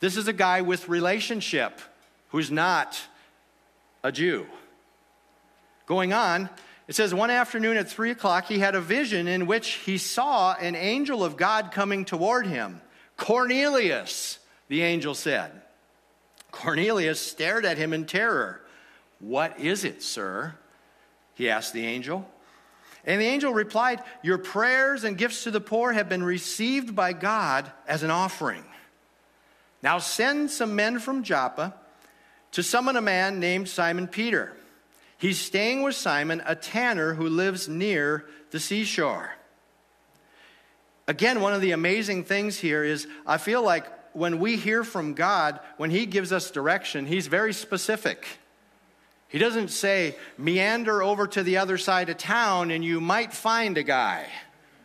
This 0.00 0.16
is 0.16 0.28
a 0.28 0.32
guy 0.32 0.60
with 0.60 0.88
relationship 0.88 1.80
who's 2.28 2.50
not 2.50 3.00
a 4.02 4.12
Jew. 4.12 4.46
Going 5.86 6.12
on, 6.12 6.50
it 6.88 6.94
says, 6.94 7.14
one 7.14 7.30
afternoon 7.30 7.76
at 7.76 7.88
three 7.88 8.10
o'clock, 8.10 8.46
he 8.46 8.58
had 8.58 8.74
a 8.74 8.80
vision 8.80 9.28
in 9.28 9.46
which 9.46 9.68
he 9.74 9.96
saw 9.96 10.54
an 10.54 10.74
angel 10.74 11.24
of 11.24 11.36
God 11.36 11.70
coming 11.72 12.04
toward 12.04 12.46
him. 12.46 12.80
Cornelius, 13.16 14.38
the 14.68 14.82
angel 14.82 15.14
said. 15.14 15.50
Cornelius 16.50 17.20
stared 17.20 17.64
at 17.64 17.78
him 17.78 17.92
in 17.92 18.04
terror. 18.04 18.60
What 19.18 19.58
is 19.58 19.84
it, 19.84 20.02
sir? 20.02 20.54
He 21.34 21.48
asked 21.48 21.72
the 21.72 21.86
angel. 21.86 22.28
And 23.04 23.20
the 23.20 23.26
angel 23.26 23.52
replied, 23.52 24.02
Your 24.22 24.38
prayers 24.38 25.04
and 25.04 25.18
gifts 25.18 25.44
to 25.44 25.50
the 25.50 25.60
poor 25.60 25.92
have 25.92 26.08
been 26.08 26.22
received 26.22 26.94
by 26.94 27.12
God 27.12 27.70
as 27.86 28.02
an 28.02 28.10
offering. 28.10 28.64
Now 29.82 29.98
send 29.98 30.50
some 30.50 30.76
men 30.76 30.98
from 31.00 31.24
Joppa 31.24 31.74
to 32.52 32.62
summon 32.62 32.96
a 32.96 33.00
man 33.00 33.40
named 33.40 33.68
Simon 33.68 34.06
Peter. 34.06 34.52
He's 35.18 35.40
staying 35.40 35.82
with 35.82 35.94
Simon, 35.94 36.42
a 36.46 36.54
tanner 36.54 37.14
who 37.14 37.28
lives 37.28 37.68
near 37.68 38.26
the 38.50 38.60
seashore. 38.60 39.32
Again, 41.12 41.42
one 41.42 41.52
of 41.52 41.60
the 41.60 41.72
amazing 41.72 42.24
things 42.24 42.58
here 42.58 42.82
is 42.82 43.06
I 43.26 43.36
feel 43.36 43.62
like 43.62 43.84
when 44.14 44.38
we 44.38 44.56
hear 44.56 44.82
from 44.82 45.12
God, 45.12 45.60
when 45.76 45.90
He 45.90 46.06
gives 46.06 46.32
us 46.32 46.50
direction, 46.50 47.04
He's 47.04 47.26
very 47.26 47.52
specific. 47.52 48.24
He 49.28 49.38
doesn't 49.38 49.68
say, 49.68 50.16
meander 50.38 51.02
over 51.02 51.26
to 51.26 51.42
the 51.42 51.58
other 51.58 51.76
side 51.76 52.08
of 52.08 52.16
town 52.16 52.70
and 52.70 52.82
you 52.82 52.98
might 52.98 53.34
find 53.34 53.76
a 53.76 53.82
guy, 53.82 54.24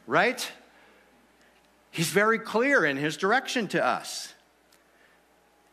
right? 0.06 0.52
He's 1.92 2.10
very 2.10 2.40
clear 2.40 2.84
in 2.84 2.98
his 2.98 3.16
direction 3.16 3.70
to 3.70 3.82
us. 3.82 4.34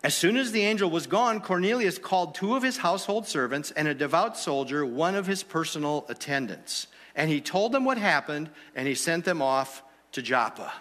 As 0.04 0.14
soon 0.14 0.36
as 0.36 0.52
the 0.52 0.62
angel 0.62 0.88
was 0.88 1.08
gone, 1.08 1.40
Cornelius 1.40 1.98
called 1.98 2.36
two 2.36 2.54
of 2.54 2.62
his 2.62 2.76
household 2.76 3.26
servants 3.26 3.72
and 3.72 3.88
a 3.88 3.94
devout 3.94 4.38
soldier, 4.38 4.86
one 4.86 5.16
of 5.16 5.26
his 5.26 5.42
personal 5.42 6.06
attendants. 6.08 6.86
And 7.16 7.28
he 7.28 7.40
told 7.40 7.72
them 7.72 7.84
what 7.84 7.98
happened, 7.98 8.50
and 8.76 8.86
he 8.86 8.94
sent 8.94 9.24
them 9.24 9.42
off 9.42 9.82
to 10.14 10.22
Joppa. 10.22 10.72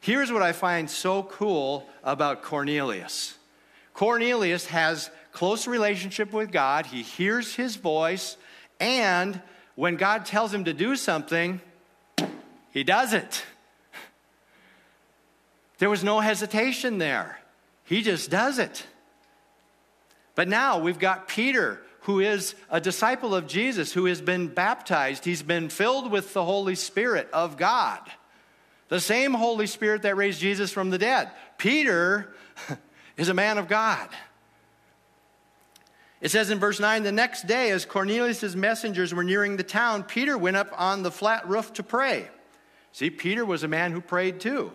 Here's 0.00 0.32
what 0.32 0.42
I 0.42 0.52
find 0.52 0.90
so 0.90 1.22
cool 1.22 1.88
about 2.02 2.42
Cornelius 2.42 3.36
Cornelius 3.92 4.66
has 4.66 5.10
close 5.32 5.68
relationship 5.68 6.32
with 6.32 6.50
God, 6.50 6.86
he 6.86 7.02
hears 7.02 7.54
his 7.54 7.76
voice, 7.76 8.36
and 8.80 9.40
when 9.76 9.96
God 9.96 10.26
tells 10.26 10.52
him 10.52 10.64
to 10.64 10.72
do 10.72 10.96
something, 10.96 11.60
he 12.72 12.82
does 12.82 13.12
it. 13.12 13.44
There 15.78 15.90
was 15.90 16.04
no 16.04 16.20
hesitation 16.20 16.98
there. 16.98 17.40
He 17.84 18.02
just 18.02 18.30
does 18.30 18.58
it. 18.58 18.86
But 20.34 20.48
now 20.48 20.78
we've 20.78 20.98
got 20.98 21.28
Peter, 21.28 21.82
who 22.00 22.20
is 22.20 22.54
a 22.70 22.80
disciple 22.80 23.34
of 23.34 23.46
Jesus, 23.46 23.92
who 23.92 24.06
has 24.06 24.20
been 24.20 24.48
baptized. 24.48 25.24
He's 25.24 25.42
been 25.42 25.68
filled 25.68 26.10
with 26.10 26.32
the 26.32 26.44
Holy 26.44 26.74
Spirit 26.74 27.28
of 27.32 27.56
God, 27.56 28.00
the 28.94 29.00
same 29.00 29.34
Holy 29.34 29.66
Spirit 29.66 30.02
that 30.02 30.16
raised 30.16 30.38
Jesus 30.40 30.70
from 30.70 30.90
the 30.90 30.98
dead. 30.98 31.28
Peter 31.58 32.32
is 33.16 33.28
a 33.28 33.34
man 33.34 33.58
of 33.58 33.66
God. 33.66 34.08
It 36.20 36.30
says 36.30 36.48
in 36.48 36.60
verse 36.60 36.78
9 36.78 37.02
the 37.02 37.10
next 37.10 37.48
day, 37.48 37.72
as 37.72 37.84
Cornelius' 37.84 38.54
messengers 38.54 39.12
were 39.12 39.24
nearing 39.24 39.56
the 39.56 39.64
town, 39.64 40.04
Peter 40.04 40.38
went 40.38 40.56
up 40.56 40.68
on 40.78 41.02
the 41.02 41.10
flat 41.10 41.48
roof 41.48 41.72
to 41.72 41.82
pray. 41.82 42.28
See, 42.92 43.10
Peter 43.10 43.44
was 43.44 43.64
a 43.64 43.68
man 43.68 43.90
who 43.90 44.00
prayed 44.00 44.38
too. 44.38 44.70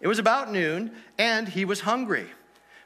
It 0.00 0.08
was 0.08 0.18
about 0.18 0.50
noon, 0.50 0.92
and 1.18 1.46
he 1.46 1.66
was 1.66 1.80
hungry. 1.80 2.28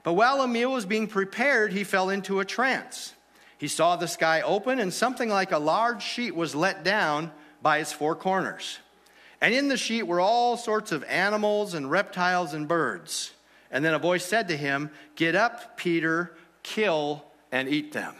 But 0.02 0.14
while 0.14 0.40
a 0.40 0.48
meal 0.48 0.72
was 0.72 0.84
being 0.84 1.06
prepared, 1.06 1.72
he 1.72 1.84
fell 1.84 2.10
into 2.10 2.40
a 2.40 2.44
trance. 2.44 3.14
He 3.56 3.68
saw 3.68 3.94
the 3.94 4.08
sky 4.08 4.40
open, 4.40 4.80
and 4.80 4.92
something 4.92 5.28
like 5.28 5.52
a 5.52 5.58
large 5.58 6.02
sheet 6.02 6.34
was 6.34 6.56
let 6.56 6.82
down 6.82 7.30
by 7.62 7.78
its 7.78 7.92
four 7.92 8.16
corners. 8.16 8.80
And 9.40 9.54
in 9.54 9.68
the 9.68 9.76
sheet 9.76 10.02
were 10.02 10.20
all 10.20 10.56
sorts 10.56 10.92
of 10.92 11.02
animals 11.04 11.74
and 11.74 11.90
reptiles 11.90 12.52
and 12.52 12.68
birds. 12.68 13.32
And 13.70 13.84
then 13.84 13.94
a 13.94 13.98
voice 13.98 14.24
said 14.24 14.48
to 14.48 14.56
him, 14.56 14.90
Get 15.16 15.34
up, 15.34 15.76
Peter, 15.76 16.36
kill 16.62 17.24
and 17.50 17.68
eat 17.68 17.92
them. 17.92 18.14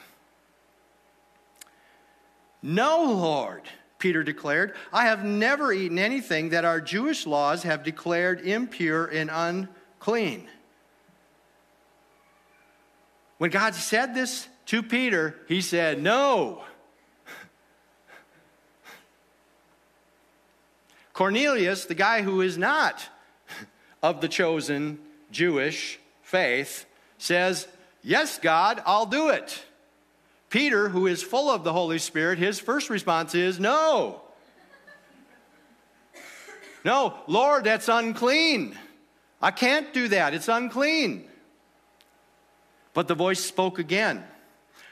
No, 2.63 3.05
Lord, 3.05 3.63
Peter 3.99 4.23
declared, 4.23 4.75
I 4.93 5.05
have 5.05 5.25
never 5.25 5.73
eaten 5.73 5.99
anything 5.99 6.51
that 6.51 6.65
our 6.65 6.81
Jewish 6.81 7.27
laws 7.27 7.63
have 7.63 7.83
declared 7.83 8.41
impure 8.41 9.07
and 9.07 9.31
unclean. 9.33 10.49
When 13.39 13.51
God 13.51 13.75
said 13.75 14.15
this 14.15 14.49
to 14.67 14.83
Peter, 14.83 15.37
he 15.49 15.61
said, 15.61 16.03
No. 16.03 16.63
Cornelius, 21.21 21.85
the 21.85 21.95
guy 21.95 22.23
who 22.23 22.41
is 22.41 22.57
not 22.57 23.07
of 24.03 24.23
the 24.23 24.27
chosen 24.27 24.99
Jewish 25.31 26.01
faith, 26.23 26.87
says, 27.19 27.69
Yes, 28.03 28.39
God, 28.39 28.83
I'll 28.87 29.05
do 29.05 29.29
it. 29.29 29.63
Peter, 30.49 30.89
who 30.89 31.07
is 31.07 31.23
full 31.23 31.51
of 31.51 31.63
the 31.63 31.75
Holy 31.75 31.99
Spirit, 31.99 32.39
his 32.39 32.59
first 32.59 32.89
response 32.89 33.35
is, 33.35 33.61
No. 33.61 34.23
No, 36.87 37.19
Lord, 37.27 37.65
that's 37.65 37.89
unclean. 37.89 38.79
I 39.43 39.51
can't 39.51 39.93
do 39.93 40.09
that. 40.09 40.33
It's 40.33 40.49
unclean. 40.49 41.29
But 42.95 43.09
the 43.09 43.15
voice 43.15 43.45
spoke 43.45 43.79
again. 43.79 44.25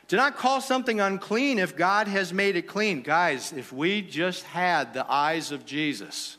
Do 0.08 0.16
not 0.16 0.36
call 0.36 0.62
something 0.62 1.00
unclean 1.00 1.58
if 1.58 1.76
God 1.76 2.08
has 2.08 2.32
made 2.32 2.56
it 2.56 2.62
clean. 2.62 3.02
Guys, 3.02 3.52
if 3.52 3.72
we 3.72 4.00
just 4.00 4.42
had 4.44 4.94
the 4.94 5.10
eyes 5.10 5.52
of 5.52 5.66
Jesus, 5.66 6.38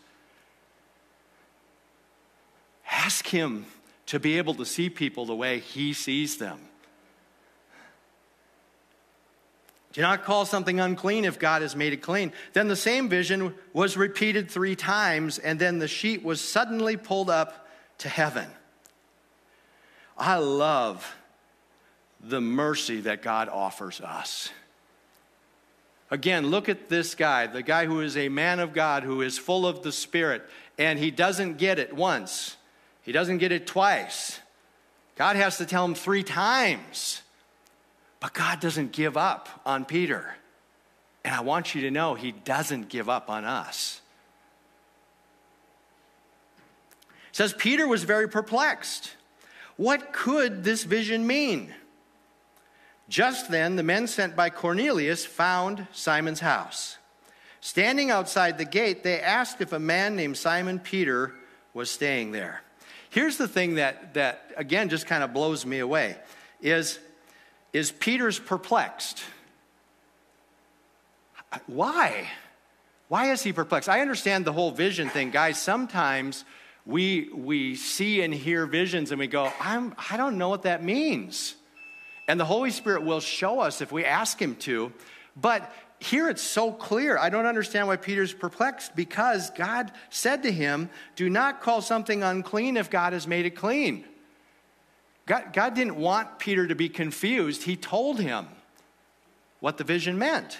ask 2.92 3.28
Him 3.28 3.68
to 4.08 4.20
be 4.20 4.40
able 4.40 4.56
to 4.56 4.66
see 4.66 4.90
people 4.90 5.28
the 5.28 5.36
way 5.36 5.60
He 5.60 5.94
sees 5.94 6.38
them. 6.38 6.60
Do 9.94 10.02
not 10.02 10.24
call 10.24 10.46
something 10.46 10.80
unclean 10.80 11.24
if 11.24 11.38
God 11.38 11.62
has 11.62 11.76
made 11.76 11.94
it 11.94 12.02
clean. 12.02 12.32
Then 12.54 12.70
the 12.70 12.76
same 12.76 13.08
vision 13.08 13.54
was 13.74 13.98
repeated 13.98 14.50
three 14.50 14.76
times, 14.76 15.38
and 15.38 15.60
then 15.60 15.78
the 15.78 15.88
sheet 15.88 16.24
was 16.24 16.42
suddenly 16.42 16.98
pulled 16.98 17.30
up 17.30 17.68
to 18.00 18.10
heaven. 18.10 18.48
I 20.18 20.38
love 20.38 21.16
the 22.20 22.42
mercy 22.42 23.02
that 23.02 23.22
God 23.22 23.50
offers 23.50 24.02
us. 24.02 24.50
Again, 26.12 26.48
look 26.48 26.70
at 26.70 26.90
this 26.90 27.14
guy, 27.16 27.48
the 27.48 27.62
guy 27.62 27.86
who 27.86 28.02
is 28.02 28.18
a 28.18 28.30
man 28.30 28.60
of 28.60 28.74
God, 28.74 29.04
who 29.04 29.22
is 29.22 29.38
full 29.38 29.68
of 29.68 29.84
the 29.84 29.92
Spirit, 29.92 30.44
and 30.78 30.98
he 30.98 31.12
doesn't 31.12 31.58
get 31.58 31.78
it 31.78 31.96
once. 31.96 32.58
He 33.04 33.12
doesn't 33.12 33.38
get 33.38 33.52
it 33.52 33.68
twice. 33.68 34.40
God 35.16 35.36
has 35.36 35.58
to 35.58 35.66
tell 35.66 35.86
him 35.86 35.96
three 35.96 36.24
times. 36.24 37.22
But 38.20 38.34
God 38.34 38.60
doesn't 38.60 38.92
give 38.92 39.18
up 39.18 39.50
on 39.66 39.86
Peter. 39.86 40.36
And 41.24 41.34
I 41.34 41.42
want 41.42 41.76
you 41.76 41.82
to 41.82 41.92
know 41.92 42.16
he 42.16 42.32
doesn't 42.32 42.90
give 42.90 43.10
up 43.10 43.30
on 43.30 43.46
us. 43.46 44.02
It 47.30 47.36
says 47.36 47.54
Peter 47.54 47.88
was 47.88 48.04
very 48.04 48.28
perplexed. 48.28 49.12
What 49.78 50.12
could 50.12 50.64
this 50.64 50.84
vision 50.84 51.26
mean? 51.28 51.74
Just 53.10 53.50
then, 53.50 53.76
the 53.76 53.84
men 53.84 54.08
sent 54.08 54.36
by 54.36 54.52
Cornelius 54.52 55.26
found 55.26 55.88
Simon's 55.92 56.40
house. 56.40 56.98
Standing 57.60 58.12
outside 58.12 58.58
the 58.58 58.66
gate, 58.66 59.04
they 59.04 59.20
asked 59.20 59.60
if 59.60 59.74
a 59.74 59.80
man 59.80 60.16
named 60.16 60.38
Simon 60.38 60.80
Peter 60.80 61.34
was 61.74 61.90
staying 61.90 62.32
there. 62.32 62.62
Here's 63.10 63.38
the 63.38 63.48
thing 63.48 63.76
that, 63.76 64.14
that 64.14 64.52
again, 64.56 64.90
just 64.90 65.08
kind 65.08 65.24
of 65.24 65.34
blows 65.34 65.66
me 65.66 65.80
away 65.80 66.16
is, 66.62 67.00
is 67.74 67.92
Peter's 67.92 68.40
perplexed. 68.40 69.24
Why? 71.66 72.28
Why 73.08 73.32
is 73.32 73.42
he 73.42 73.52
perplexed? 73.52 73.90
I 73.90 74.02
understand 74.02 74.46
the 74.46 74.54
whole 74.54 74.70
vision 74.70 75.10
thing. 75.10 75.32
Guys, 75.32 75.60
sometimes 75.60 76.46
we, 76.86 77.30
we 77.34 77.76
see 77.76 78.22
and 78.22 78.32
hear 78.32 78.68
visions 78.68 79.12
and 79.12 79.20
we 79.20 79.26
go, 79.26 79.52
I'm, 79.60 79.96
I 80.12 80.18
don't 80.18 80.38
know 80.38 80.50
what 80.50 80.64
that 80.64 80.84
means. 80.84 81.56
And 82.30 82.40
the 82.40 82.46
Holy 82.46 82.70
Spirit 82.70 83.02
will 83.02 83.22
show 83.22 83.60
us 83.60 83.82
if 83.82 83.92
we 83.92 84.06
ask 84.06 84.40
Him 84.40 84.56
to. 84.58 84.94
But 85.36 85.74
here 85.98 86.30
it's 86.30 86.44
so 86.44 86.72
clear. 86.72 87.18
I 87.18 87.30
don't 87.30 87.48
understand 87.48 87.88
why 87.88 87.98
Peter's 87.98 88.34
perplexed 88.34 88.96
because 88.96 89.50
God 89.50 89.92
said 90.12 90.44
to 90.44 90.52
him, 90.52 90.92
Do 91.16 91.28
not 91.28 91.60
call 91.62 91.82
something 91.82 92.22
unclean 92.22 92.78
if 92.78 92.92
God 92.92 93.14
has 93.14 93.28
made 93.28 93.48
it 93.48 93.56
clean. 93.56 94.06
God, 95.26 95.54
God 95.54 95.74
didn't 95.74 95.96
want 95.96 96.38
Peter 96.38 96.68
to 96.68 96.76
be 96.76 96.88
confused. 96.88 97.64
He 97.64 97.76
told 97.76 98.20
him 98.20 98.48
what 99.60 99.78
the 99.78 99.84
vision 99.84 100.18
meant. 100.20 100.60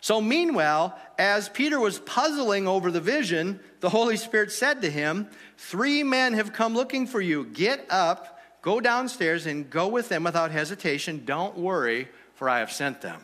So, 0.00 0.22
meanwhile, 0.22 0.98
as 1.18 1.50
Peter 1.50 1.78
was 1.78 2.00
puzzling 2.00 2.66
over 2.66 2.90
the 2.90 3.00
vision, 3.00 3.60
the 3.80 3.90
Holy 3.90 4.16
Spirit 4.16 4.50
said 4.50 4.82
to 4.82 4.90
him, 4.90 5.28
Three 5.58 6.02
men 6.02 6.32
have 6.32 6.54
come 6.54 6.74
looking 6.74 7.06
for 7.06 7.20
you. 7.20 7.44
Get 7.44 7.86
up, 7.90 8.40
go 8.62 8.80
downstairs, 8.80 9.46
and 9.46 9.68
go 9.68 9.88
with 9.88 10.08
them 10.08 10.24
without 10.24 10.50
hesitation. 10.50 11.24
Don't 11.24 11.58
worry, 11.58 12.08
for 12.34 12.48
I 12.48 12.60
have 12.60 12.72
sent 12.72 13.02
them. 13.02 13.20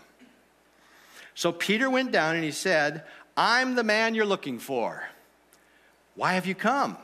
So 1.34 1.52
Peter 1.52 1.88
went 1.88 2.12
down 2.12 2.34
and 2.34 2.44
he 2.44 2.50
said, 2.50 3.04
I'm 3.36 3.76
the 3.76 3.84
man 3.84 4.16
you're 4.16 4.26
looking 4.26 4.58
for. 4.58 5.04
Why 6.16 6.32
have 6.32 6.46
you 6.46 6.56
come? 6.56 6.98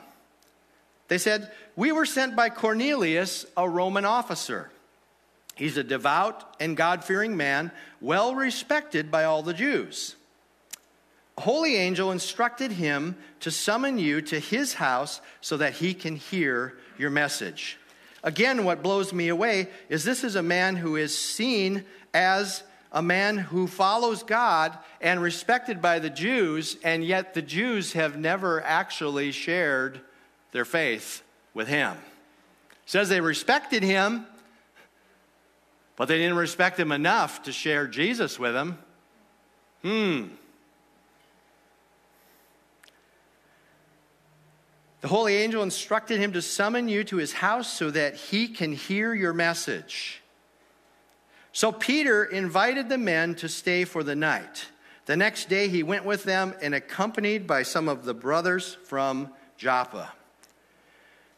They 1.07 1.17
said, 1.17 1.51
We 1.77 1.93
were 1.93 2.05
sent 2.05 2.35
by 2.35 2.49
Cornelius, 2.49 3.45
a 3.55 3.67
Roman 3.67 4.03
officer. 4.03 4.69
He's 5.55 5.77
a 5.77 5.83
devout 5.83 6.57
and 6.59 6.75
God 6.75 7.05
fearing 7.05 7.37
man, 7.37 7.71
well 8.01 8.35
respected 8.35 9.09
by 9.09 9.23
all 9.23 9.41
the 9.41 9.53
Jews. 9.53 10.17
A 11.37 11.41
holy 11.41 11.77
angel 11.77 12.11
instructed 12.11 12.73
him 12.73 13.15
to 13.39 13.51
summon 13.51 13.97
you 13.97 14.21
to 14.23 14.39
his 14.39 14.73
house 14.73 15.21
so 15.39 15.55
that 15.57 15.73
he 15.73 15.93
can 15.93 16.17
hear 16.17 16.77
your 16.97 17.09
message. 17.09 17.77
Again, 18.25 18.65
what 18.65 18.81
blows 18.81 19.13
me 19.13 19.27
away 19.29 19.67
is 19.87 20.03
this 20.03 20.23
is 20.23 20.35
a 20.35 20.41
man 20.41 20.75
who 20.75 20.95
is 20.95 21.15
seen 21.15 21.85
as 22.11 22.63
a 22.91 23.01
man 23.01 23.37
who 23.37 23.67
follows 23.67 24.23
God 24.23 24.75
and 24.99 25.21
respected 25.21 25.79
by 25.79 25.99
the 25.99 26.09
Jews, 26.09 26.77
and 26.83 27.05
yet 27.05 27.35
the 27.35 27.43
Jews 27.43 27.93
have 27.93 28.17
never 28.17 28.63
actually 28.63 29.31
shared 29.31 30.01
their 30.53 30.65
faith 30.65 31.21
with 31.53 31.67
him. 31.67 31.91
It 31.91 32.89
says 32.89 33.09
they 33.09 33.21
respected 33.21 33.83
him, 33.83 34.25
but 35.95 36.07
they 36.07 36.17
didn't 36.17 36.37
respect 36.37 36.79
him 36.79 36.91
enough 36.91 37.43
to 37.43 37.51
share 37.51 37.85
Jesus 37.85 38.39
with 38.39 38.55
him. 38.55 38.79
Hmm. 39.83 40.23
The 45.05 45.09
holy 45.09 45.35
angel 45.35 45.61
instructed 45.61 46.19
him 46.19 46.33
to 46.33 46.41
summon 46.41 46.87
you 46.89 47.03
to 47.03 47.17
his 47.17 47.31
house 47.31 47.71
so 47.71 47.91
that 47.91 48.15
he 48.15 48.47
can 48.47 48.73
hear 48.73 49.13
your 49.13 49.33
message. 49.33 50.23
So 51.51 51.71
Peter 51.71 52.23
invited 52.23 52.89
the 52.89 52.97
men 52.97 53.35
to 53.35 53.47
stay 53.47 53.85
for 53.85 54.01
the 54.01 54.15
night. 54.15 54.65
The 55.05 55.15
next 55.15 55.47
day 55.47 55.67
he 55.67 55.83
went 55.83 56.05
with 56.05 56.23
them 56.23 56.55
and 56.59 56.73
accompanied 56.73 57.45
by 57.45 57.61
some 57.61 57.87
of 57.87 58.03
the 58.03 58.15
brothers 58.15 58.77
from 58.85 59.29
Joppa. 59.57 60.11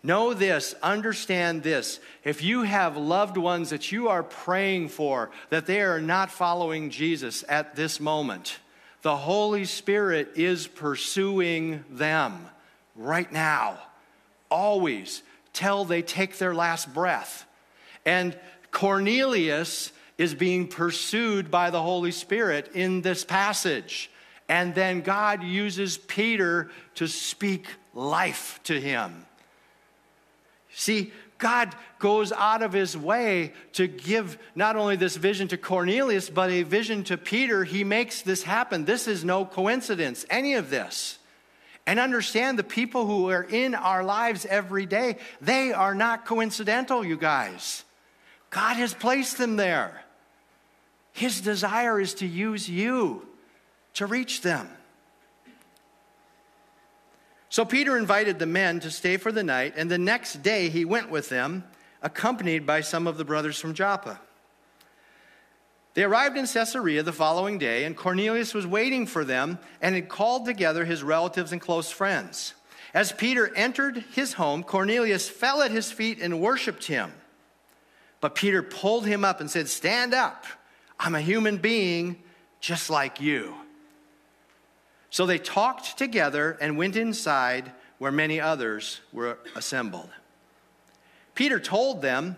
Know 0.02 0.34
this, 0.34 0.74
understand 0.82 1.62
this. 1.62 2.00
If 2.24 2.42
you 2.42 2.62
have 2.62 2.96
loved 2.96 3.36
ones 3.36 3.72
that 3.72 3.92
you 3.92 4.08
are 4.08 4.24
praying 4.24 4.88
for, 4.88 5.30
that 5.50 5.66
they 5.66 5.82
are 5.82 6.00
not 6.00 6.32
following 6.32 6.90
Jesus 6.90 7.44
at 7.50 7.76
this 7.76 8.00
moment, 8.00 8.60
the 9.02 9.18
Holy 9.18 9.66
Spirit 9.66 10.30
is 10.36 10.68
pursuing 10.68 11.84
them 11.90 12.48
right 12.98 13.32
now, 13.32 13.78
always, 14.50 15.24
till 15.54 15.86
they 15.86 16.02
take 16.02 16.38
their 16.38 16.54
last 16.54 16.94
breath. 16.94 17.46
And 18.06 18.38
Cornelius 18.72 19.92
is 20.18 20.34
being 20.34 20.68
pursued 20.68 21.52
by 21.52 21.70
the 21.70 21.82
Holy 21.82 22.12
Spirit 22.12 22.72
in 22.74 23.02
this 23.02 23.24
passage. 23.24 24.10
And 24.50 24.74
then 24.74 25.02
God 25.02 25.44
uses 25.44 25.98
Peter 25.98 26.70
to 26.96 27.08
speak 27.08 27.68
life 27.94 28.60
to 28.64 28.80
him. 28.80 29.26
See, 30.74 31.12
God 31.38 31.76
goes 32.00 32.32
out 32.32 32.64
of 32.64 32.74
his 32.74 32.98
way 32.98 33.54
to 33.74 33.88
give 33.88 34.38
not 34.56 34.76
only 34.76 34.96
this 34.96 35.16
vision 35.16 35.48
to 35.50 35.58
Cornelius, 35.58 36.30
but 36.30 36.50
a 36.50 36.64
vision 36.64 37.04
to 37.06 37.18
Peter. 37.18 37.64
He 37.64 37.84
makes 37.84 38.22
this 38.22 38.44
happen. 38.44 38.86
This 38.86 39.08
is 39.08 39.24
no 39.24 39.46
coincidence, 39.46 40.26
any 40.30 40.56
of 40.56 40.70
this. 40.70 41.20
And 41.88 42.02
understand 42.02 42.60
the 42.60 42.64
people 42.64 43.08
who 43.08 43.30
are 43.30 43.44
in 43.44 43.74
our 43.74 44.04
lives 44.04 44.46
every 44.46 44.86
day, 44.86 45.18
they 45.40 45.72
are 45.72 45.96
not 45.96 46.26
coincidental, 46.26 47.04
you 47.04 47.16
guys. 47.16 47.86
God 48.50 48.76
has 48.76 48.94
placed 48.94 49.38
them 49.38 49.56
there. 49.56 50.04
His 51.14 51.40
desire 51.40 52.00
is 52.00 52.14
to 52.16 52.28
use 52.28 52.70
you 52.70 53.26
to 53.94 54.06
reach 54.06 54.42
them. 54.42 54.70
So 57.48 57.64
Peter 57.64 57.98
invited 57.98 58.38
the 58.38 58.46
men 58.46 58.82
to 58.82 58.92
stay 58.92 59.16
for 59.16 59.32
the 59.32 59.44
night, 59.44 59.74
and 59.78 59.90
the 59.90 59.98
next 59.98 60.44
day 60.44 60.68
he 60.68 60.84
went 60.84 61.10
with 61.10 61.30
them, 61.30 61.64
accompanied 62.02 62.66
by 62.66 62.82
some 62.82 63.08
of 63.08 63.18
the 63.18 63.24
brothers 63.24 63.58
from 63.60 63.74
Joppa. 63.74 64.20
They 65.98 66.04
arrived 66.04 66.38
in 66.38 66.46
Caesarea 66.46 67.02
the 67.02 67.12
following 67.12 67.58
day, 67.58 67.84
and 67.84 67.98
Cornelius 67.98 68.54
was 68.54 68.68
waiting 68.68 69.08
for 69.08 69.26
them 69.26 69.58
and 69.82 69.96
had 69.96 70.10
called 70.10 70.46
together 70.46 70.86
his 70.86 71.02
relatives 71.02 71.52
and 71.52 71.60
close 71.60 71.90
friends. 71.90 72.54
As 72.94 73.12
Peter 73.12 73.52
entered 73.56 74.06
his 74.12 74.34
home, 74.34 74.62
Cornelius 74.62 75.28
fell 75.28 75.64
at 75.64 75.72
his 75.72 75.92
feet 75.92 76.20
and 76.22 76.40
worshiped 76.40 76.86
him. 76.86 77.12
But 78.22 78.36
Peter 78.36 78.62
pulled 78.62 79.08
him 79.08 79.26
up 79.26 79.42
and 79.42 79.50
said, 79.50 79.70
Stand 79.70 80.14
up. 80.14 80.46
I'm 81.00 81.16
a 81.16 81.20
human 81.20 81.58
being 81.58 82.22
just 82.60 82.92
like 82.92 83.20
you. 83.20 83.56
So 85.10 85.26
they 85.26 85.40
talked 85.40 85.98
together 85.98 86.60
and 86.62 86.78
went 86.78 86.96
inside 86.96 87.72
where 87.98 88.12
many 88.12 88.40
others 88.40 89.02
were 89.12 89.40
assembled. 89.56 90.12
Peter 91.34 91.60
told 91.60 92.04
them, 92.04 92.36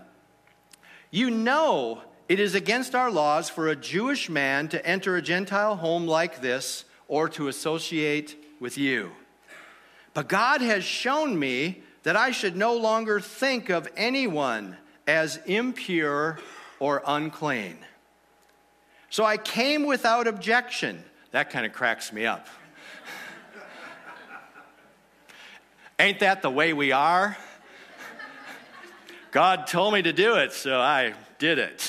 You 1.11 1.29
know 1.29 2.03
it 2.29 2.39
is 2.39 2.53
against 2.53 2.93
our 2.93 3.09
laws 3.09 3.49
for 3.49 3.67
a 3.67 3.75
Jewish 3.75 4.29
man 4.29 4.67
to 4.69 4.85
enter 4.85 5.15
a 5.15 5.21
Gentile 5.21 5.75
home 5.75 6.05
like 6.05 6.41
this 6.41 6.85
or 7.07 7.27
to 7.29 7.47
associate 7.47 8.37
with 8.59 8.77
you. 8.77 9.11
But 10.13 10.29
God 10.29 10.61
has 10.61 10.83
shown 10.83 11.39
me 11.39 11.81
that 12.03 12.15
I 12.15 12.29
should 12.29 12.55
no 12.55 12.77
longer 12.77 13.19
think 13.19 13.69
of 13.69 13.89
anyone 13.97 14.77
as 15.07 15.37
impure 15.47 16.37
or 16.79 17.01
unclean. 17.05 17.79
So 19.09 19.25
I 19.25 19.37
came 19.37 19.87
without 19.87 20.27
objection. 20.27 21.03
That 21.31 21.49
kind 21.49 21.65
of 21.65 21.73
cracks 21.73 22.13
me 22.13 22.27
up. 22.27 22.47
Ain't 25.99 26.19
that 26.19 26.43
the 26.43 26.51
way 26.51 26.73
we 26.73 26.91
are? 26.91 27.35
God 29.31 29.65
told 29.65 29.95
me 29.95 30.03
to 30.03 30.13
do 30.13 30.35
it, 30.35 30.53
so 30.53 30.79
I 30.79 31.15
did 31.39 31.57
it 31.57 31.88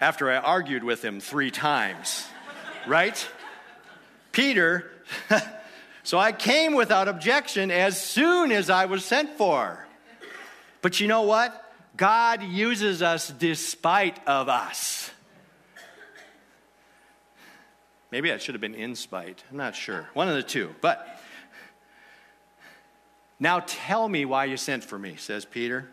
after 0.00 0.30
I 0.30 0.36
argued 0.36 0.84
with 0.84 1.04
him 1.04 1.20
three 1.20 1.50
times, 1.50 2.26
right? 2.86 3.28
Peter, 4.32 4.90
so 6.02 6.18
I 6.18 6.32
came 6.32 6.74
without 6.74 7.08
objection 7.08 7.70
as 7.70 8.00
soon 8.00 8.52
as 8.52 8.70
I 8.70 8.86
was 8.86 9.04
sent 9.04 9.36
for. 9.36 9.86
But 10.80 11.00
you 11.00 11.08
know 11.08 11.22
what? 11.22 11.64
God 11.96 12.42
uses 12.42 13.02
us 13.02 13.28
despite 13.28 14.24
of 14.26 14.48
us. 14.48 15.10
Maybe 18.10 18.30
that 18.30 18.40
should 18.40 18.54
have 18.54 18.60
been 18.60 18.74
in 18.74 18.94
spite. 18.94 19.42
I'm 19.50 19.56
not 19.56 19.74
sure. 19.74 20.08
One 20.14 20.28
of 20.28 20.34
the 20.34 20.42
two. 20.42 20.74
But 20.80 21.06
now 23.38 23.60
tell 23.66 24.08
me 24.08 24.24
why 24.24 24.46
you 24.46 24.56
sent 24.56 24.84
for 24.84 24.98
me, 24.98 25.16
says 25.16 25.44
Peter. 25.44 25.88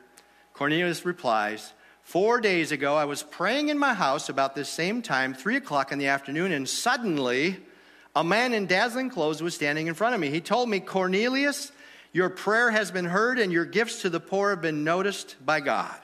Cornelius 0.53 1.05
replies, 1.05 1.73
Four 2.05 2.39
days 2.39 2.71
ago, 2.71 2.95
I 2.95 3.05
was 3.05 3.23
praying 3.23 3.69
in 3.69 3.79
my 3.79 3.95
house 3.95 4.29
about 4.29 4.53
this 4.53 4.69
same 4.69 5.01
time, 5.01 5.33
three 5.33 5.55
o'clock 5.55 5.91
in 5.91 5.97
the 5.97 6.05
afternoon, 6.05 6.51
and 6.51 6.69
suddenly 6.69 7.57
a 8.15 8.23
man 8.23 8.53
in 8.53 8.67
dazzling 8.67 9.09
clothes 9.09 9.41
was 9.41 9.55
standing 9.55 9.87
in 9.87 9.95
front 9.95 10.13
of 10.13 10.21
me. 10.21 10.29
He 10.29 10.39
told 10.39 10.69
me, 10.69 10.79
Cornelius, 10.79 11.71
your 12.13 12.29
prayer 12.29 12.69
has 12.69 12.91
been 12.91 13.05
heard, 13.05 13.39
and 13.39 13.51
your 13.51 13.65
gifts 13.65 14.03
to 14.03 14.11
the 14.11 14.19
poor 14.19 14.51
have 14.51 14.61
been 14.61 14.83
noticed 14.83 15.35
by 15.43 15.61
God. 15.61 15.99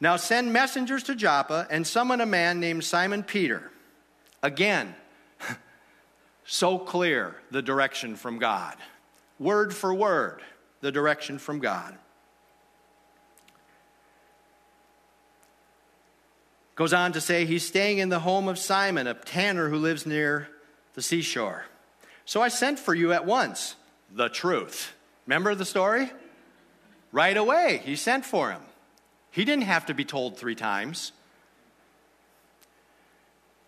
Now 0.00 0.16
send 0.16 0.50
messengers 0.50 1.02
to 1.04 1.14
Joppa 1.14 1.66
and 1.70 1.86
summon 1.86 2.22
a 2.22 2.26
man 2.26 2.58
named 2.58 2.84
Simon 2.84 3.22
Peter. 3.22 3.70
Again, 4.42 4.94
so 6.46 6.78
clear 6.78 7.36
the 7.50 7.60
direction 7.60 8.16
from 8.16 8.38
God. 8.38 8.76
Word 9.38 9.74
for 9.74 9.92
word, 9.92 10.40
the 10.80 10.90
direction 10.90 11.38
from 11.38 11.58
God. 11.58 11.98
Goes 16.80 16.94
on 16.94 17.12
to 17.12 17.20
say 17.20 17.44
he's 17.44 17.66
staying 17.66 17.98
in 17.98 18.08
the 18.08 18.20
home 18.20 18.48
of 18.48 18.58
Simon, 18.58 19.06
a 19.06 19.12
tanner 19.12 19.68
who 19.68 19.76
lives 19.76 20.06
near 20.06 20.48
the 20.94 21.02
seashore. 21.02 21.66
So 22.24 22.40
I 22.40 22.48
sent 22.48 22.78
for 22.78 22.94
you 22.94 23.12
at 23.12 23.26
once. 23.26 23.76
The 24.10 24.30
truth. 24.30 24.94
Remember 25.26 25.54
the 25.54 25.66
story? 25.66 26.10
Right 27.12 27.36
away, 27.36 27.82
he 27.84 27.96
sent 27.96 28.24
for 28.24 28.50
him. 28.50 28.62
He 29.30 29.44
didn't 29.44 29.64
have 29.64 29.84
to 29.86 29.94
be 29.94 30.06
told 30.06 30.38
three 30.38 30.54
times. 30.54 31.12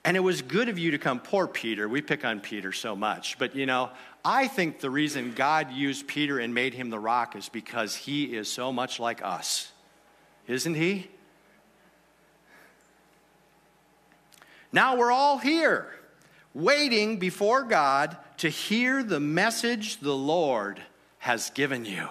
And 0.07 0.17
it 0.17 0.21
was 0.21 0.41
good 0.41 0.71
of 0.71 0.79
you 0.79 0.93
to 0.93 0.99
come. 0.99 1.21
Poor 1.21 1.47
Peter. 1.47 1.87
We 1.91 2.01
pick 2.01 2.25
on 2.25 2.41
Peter 2.41 2.73
so 2.73 2.97
much. 2.97 3.39
But 3.39 3.55
you 3.55 3.67
know, 3.67 3.91
I 4.25 4.49
think 4.49 4.81
the 4.81 4.89
reason 4.89 5.35
God 5.37 5.71
used 5.71 6.07
Peter 6.07 6.39
and 6.39 6.55
made 6.55 6.73
him 6.73 6.89
the 6.89 6.99
rock 6.99 7.37
is 7.37 7.51
because 7.51 7.95
he 7.95 8.35
is 8.35 8.51
so 8.51 8.73
much 8.73 8.99
like 8.99 9.23
us. 9.23 9.71
Isn't 10.47 10.77
he? 10.77 11.11
Now 14.73 14.97
we're 14.97 15.13
all 15.13 15.39
here, 15.39 15.87
waiting 16.55 17.19
before 17.19 17.65
God 17.65 18.17
to 18.39 18.49
hear 18.49 19.03
the 19.03 19.21
message 19.21 19.99
the 19.99 20.17
Lord 20.17 20.81
has 21.19 21.51
given 21.51 21.85
you. 21.85 22.09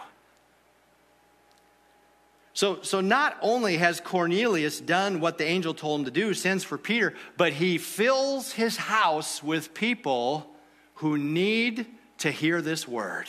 So, 2.53 2.81
so 2.81 3.01
not 3.01 3.37
only 3.41 3.77
has 3.77 3.99
Cornelius 3.99 4.79
done 4.79 5.19
what 5.19 5.37
the 5.37 5.45
angel 5.45 5.73
told 5.73 6.01
him 6.01 6.05
to 6.05 6.11
do, 6.11 6.33
sends 6.33 6.63
for 6.63 6.77
Peter, 6.77 7.13
but 7.37 7.53
he 7.53 7.77
fills 7.77 8.51
his 8.51 8.77
house 8.77 9.41
with 9.41 9.73
people 9.73 10.47
who 10.95 11.17
need 11.17 11.87
to 12.19 12.29
hear 12.29 12.61
this 12.61 12.87
word. 12.87 13.25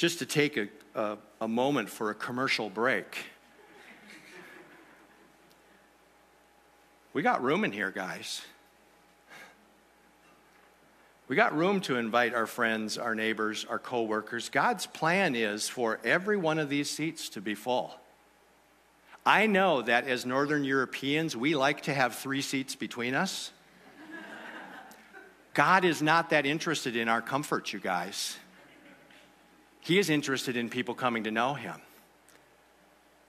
Just 0.00 0.18
to 0.20 0.24
take 0.24 0.56
a, 0.56 0.66
a, 0.94 1.18
a 1.42 1.46
moment 1.46 1.90
for 1.90 2.08
a 2.08 2.14
commercial 2.14 2.70
break. 2.70 3.18
We 7.12 7.20
got 7.20 7.42
room 7.42 7.64
in 7.64 7.72
here, 7.72 7.90
guys. 7.90 8.40
We 11.28 11.36
got 11.36 11.54
room 11.54 11.82
to 11.82 11.96
invite 11.96 12.32
our 12.34 12.46
friends, 12.46 12.96
our 12.96 13.14
neighbors, 13.14 13.66
our 13.68 13.78
coworkers. 13.78 14.48
God's 14.48 14.86
plan 14.86 15.34
is 15.34 15.68
for 15.68 16.00
every 16.02 16.38
one 16.38 16.58
of 16.58 16.70
these 16.70 16.88
seats 16.88 17.28
to 17.30 17.42
be 17.42 17.54
full. 17.54 17.94
I 19.26 19.46
know 19.48 19.82
that 19.82 20.08
as 20.08 20.24
Northern 20.24 20.64
Europeans, 20.64 21.36
we 21.36 21.54
like 21.54 21.82
to 21.82 21.92
have 21.92 22.14
three 22.14 22.40
seats 22.40 22.74
between 22.74 23.14
us. 23.14 23.52
God 25.52 25.84
is 25.84 26.00
not 26.00 26.30
that 26.30 26.46
interested 26.46 26.96
in 26.96 27.06
our 27.06 27.20
comfort, 27.20 27.74
you 27.74 27.80
guys. 27.80 28.38
He 29.80 29.98
is 29.98 30.10
interested 30.10 30.56
in 30.56 30.68
people 30.68 30.94
coming 30.94 31.24
to 31.24 31.30
know 31.30 31.54
Him. 31.54 31.76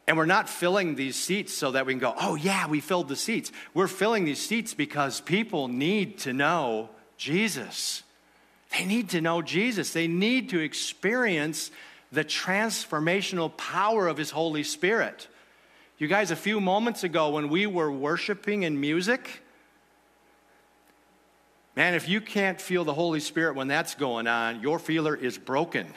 And 0.08 0.18
we're 0.18 0.26
not 0.26 0.50
filling 0.50 0.96
these 0.96 1.16
seats 1.16 1.54
so 1.54 1.72
that 1.72 1.86
we 1.86 1.94
can 1.94 2.00
go, 2.00 2.14
oh, 2.20 2.36
yeah, 2.36 2.68
we 2.68 2.82
filled 2.82 3.08
the 3.08 3.16
seats. 3.16 3.52
We're 3.74 3.88
filling 3.88 4.26
these 4.26 4.46
seats 4.46 4.74
because 4.74 5.22
people 5.22 5.68
need 5.68 6.20
to 6.20 6.34
know 6.34 6.90
Jesus. 7.18 8.04
They 8.72 8.86
need 8.86 9.10
to 9.10 9.22
know 9.22 9.42
Jesus. 9.42 9.94
They 9.94 10.08
need 10.08 10.50
to 10.50 10.60
experience 10.60 11.72
the 12.12 12.26
transformational 12.26 13.56
power 13.56 14.08
of 14.08 14.18
His 14.18 14.32
Holy 14.32 14.64
Spirit. 14.64 15.28
You 15.98 16.08
guys, 16.08 16.32
a 16.32 16.36
few 16.36 16.60
moments 16.60 17.04
ago 17.04 17.30
when 17.30 17.48
we 17.48 17.68
were 17.68 17.92
worshiping 17.92 18.64
in 18.64 18.82
music, 18.82 19.44
man, 21.76 21.94
if 21.94 22.10
you 22.10 22.20
can't 22.20 22.60
feel 22.60 22.84
the 22.84 22.94
Holy 22.94 23.20
Spirit 23.20 23.56
when 23.56 23.68
that's 23.68 23.96
going 23.96 24.28
on, 24.28 24.62
your 24.62 24.80
feeler 24.80 25.16
is 25.16 25.38
broken. 25.38 25.94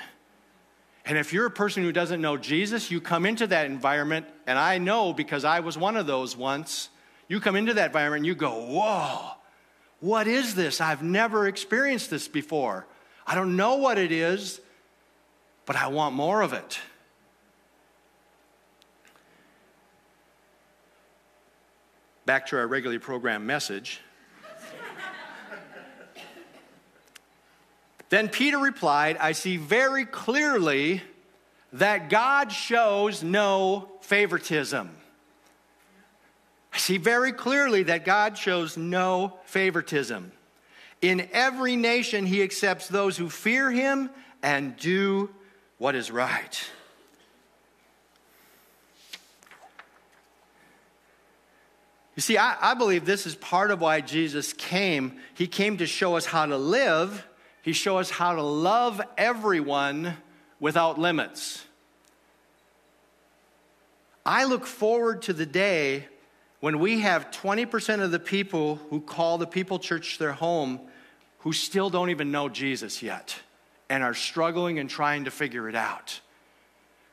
And 1.06 1.18
if 1.18 1.32
you're 1.32 1.46
a 1.46 1.50
person 1.50 1.82
who 1.82 1.92
doesn't 1.92 2.20
know 2.20 2.36
Jesus, 2.36 2.90
you 2.90 3.00
come 3.00 3.26
into 3.26 3.46
that 3.48 3.66
environment, 3.66 4.26
and 4.46 4.58
I 4.58 4.78
know 4.78 5.12
because 5.12 5.44
I 5.44 5.60
was 5.60 5.76
one 5.76 5.96
of 5.96 6.06
those 6.06 6.36
once. 6.36 6.88
You 7.28 7.40
come 7.40 7.56
into 7.56 7.74
that 7.74 7.86
environment 7.86 8.20
and 8.20 8.26
you 8.26 8.34
go, 8.34 8.52
Whoa, 8.66 9.32
what 10.00 10.26
is 10.26 10.54
this? 10.54 10.80
I've 10.80 11.02
never 11.02 11.46
experienced 11.46 12.10
this 12.10 12.28
before. 12.28 12.86
I 13.26 13.34
don't 13.34 13.56
know 13.56 13.76
what 13.76 13.98
it 13.98 14.12
is, 14.12 14.60
but 15.66 15.76
I 15.76 15.88
want 15.88 16.14
more 16.14 16.42
of 16.42 16.52
it. 16.52 16.78
Back 22.26 22.46
to 22.46 22.56
our 22.56 22.66
regularly 22.66 22.98
programmed 22.98 23.46
message. 23.46 24.00
Then 28.14 28.28
Peter 28.28 28.58
replied, 28.58 29.16
I 29.18 29.32
see 29.32 29.56
very 29.56 30.04
clearly 30.04 31.02
that 31.72 32.08
God 32.08 32.52
shows 32.52 33.22
no 33.22 33.88
favoritism. 34.02 34.90
I 36.72 36.78
see 36.78 36.98
very 36.98 37.32
clearly 37.32 37.84
that 37.84 38.04
God 38.04 38.38
shows 38.38 38.76
no 38.76 39.38
favoritism. 39.46 40.32
In 41.02 41.28
every 41.32 41.76
nation, 41.76 42.26
he 42.26 42.42
accepts 42.42 42.88
those 42.88 43.16
who 43.16 43.28
fear 43.28 43.70
him 43.70 44.10
and 44.42 44.76
do 44.76 45.30
what 45.78 45.94
is 45.94 46.10
right. 46.10 46.70
You 52.16 52.20
see, 52.20 52.38
I, 52.38 52.56
I, 52.60 52.74
believe 52.74 53.04
this 53.04 53.26
is 53.26 53.34
part 53.34 53.72
of 53.72 53.80
why 53.80 54.00
Jesus 54.00 54.52
came. 54.52 55.18
He 55.34 55.48
came 55.48 55.78
to 55.78 55.86
show 55.86 56.16
us 56.16 56.26
how 56.26 56.46
to 56.46 56.56
live, 56.56 57.26
He 57.64 57.72
showed 57.72 57.96
us 57.96 58.10
how 58.10 58.34
to 58.34 58.42
love 58.42 59.00
everyone 59.16 60.18
without 60.60 60.98
limits. 60.98 61.64
I 64.26 64.44
look 64.44 64.66
forward 64.66 65.22
to 65.22 65.32
the 65.32 65.46
day 65.46 66.06
when 66.60 66.78
we 66.78 67.00
have 67.00 67.30
20% 67.30 68.02
of 68.02 68.10
the 68.10 68.18
people 68.18 68.76
who 68.90 69.00
call 69.00 69.38
the 69.38 69.46
People 69.46 69.78
Church 69.78 70.18
their 70.18 70.32
home 70.32 70.78
who 71.38 71.54
still 71.54 71.88
don't 71.88 72.10
even 72.10 72.30
know 72.30 72.50
Jesus 72.50 73.02
yet 73.02 73.34
and 73.88 74.02
are 74.02 74.14
struggling 74.14 74.78
and 74.78 74.90
trying 74.90 75.24
to 75.24 75.30
figure 75.30 75.66
it 75.66 75.74
out. 75.74 76.20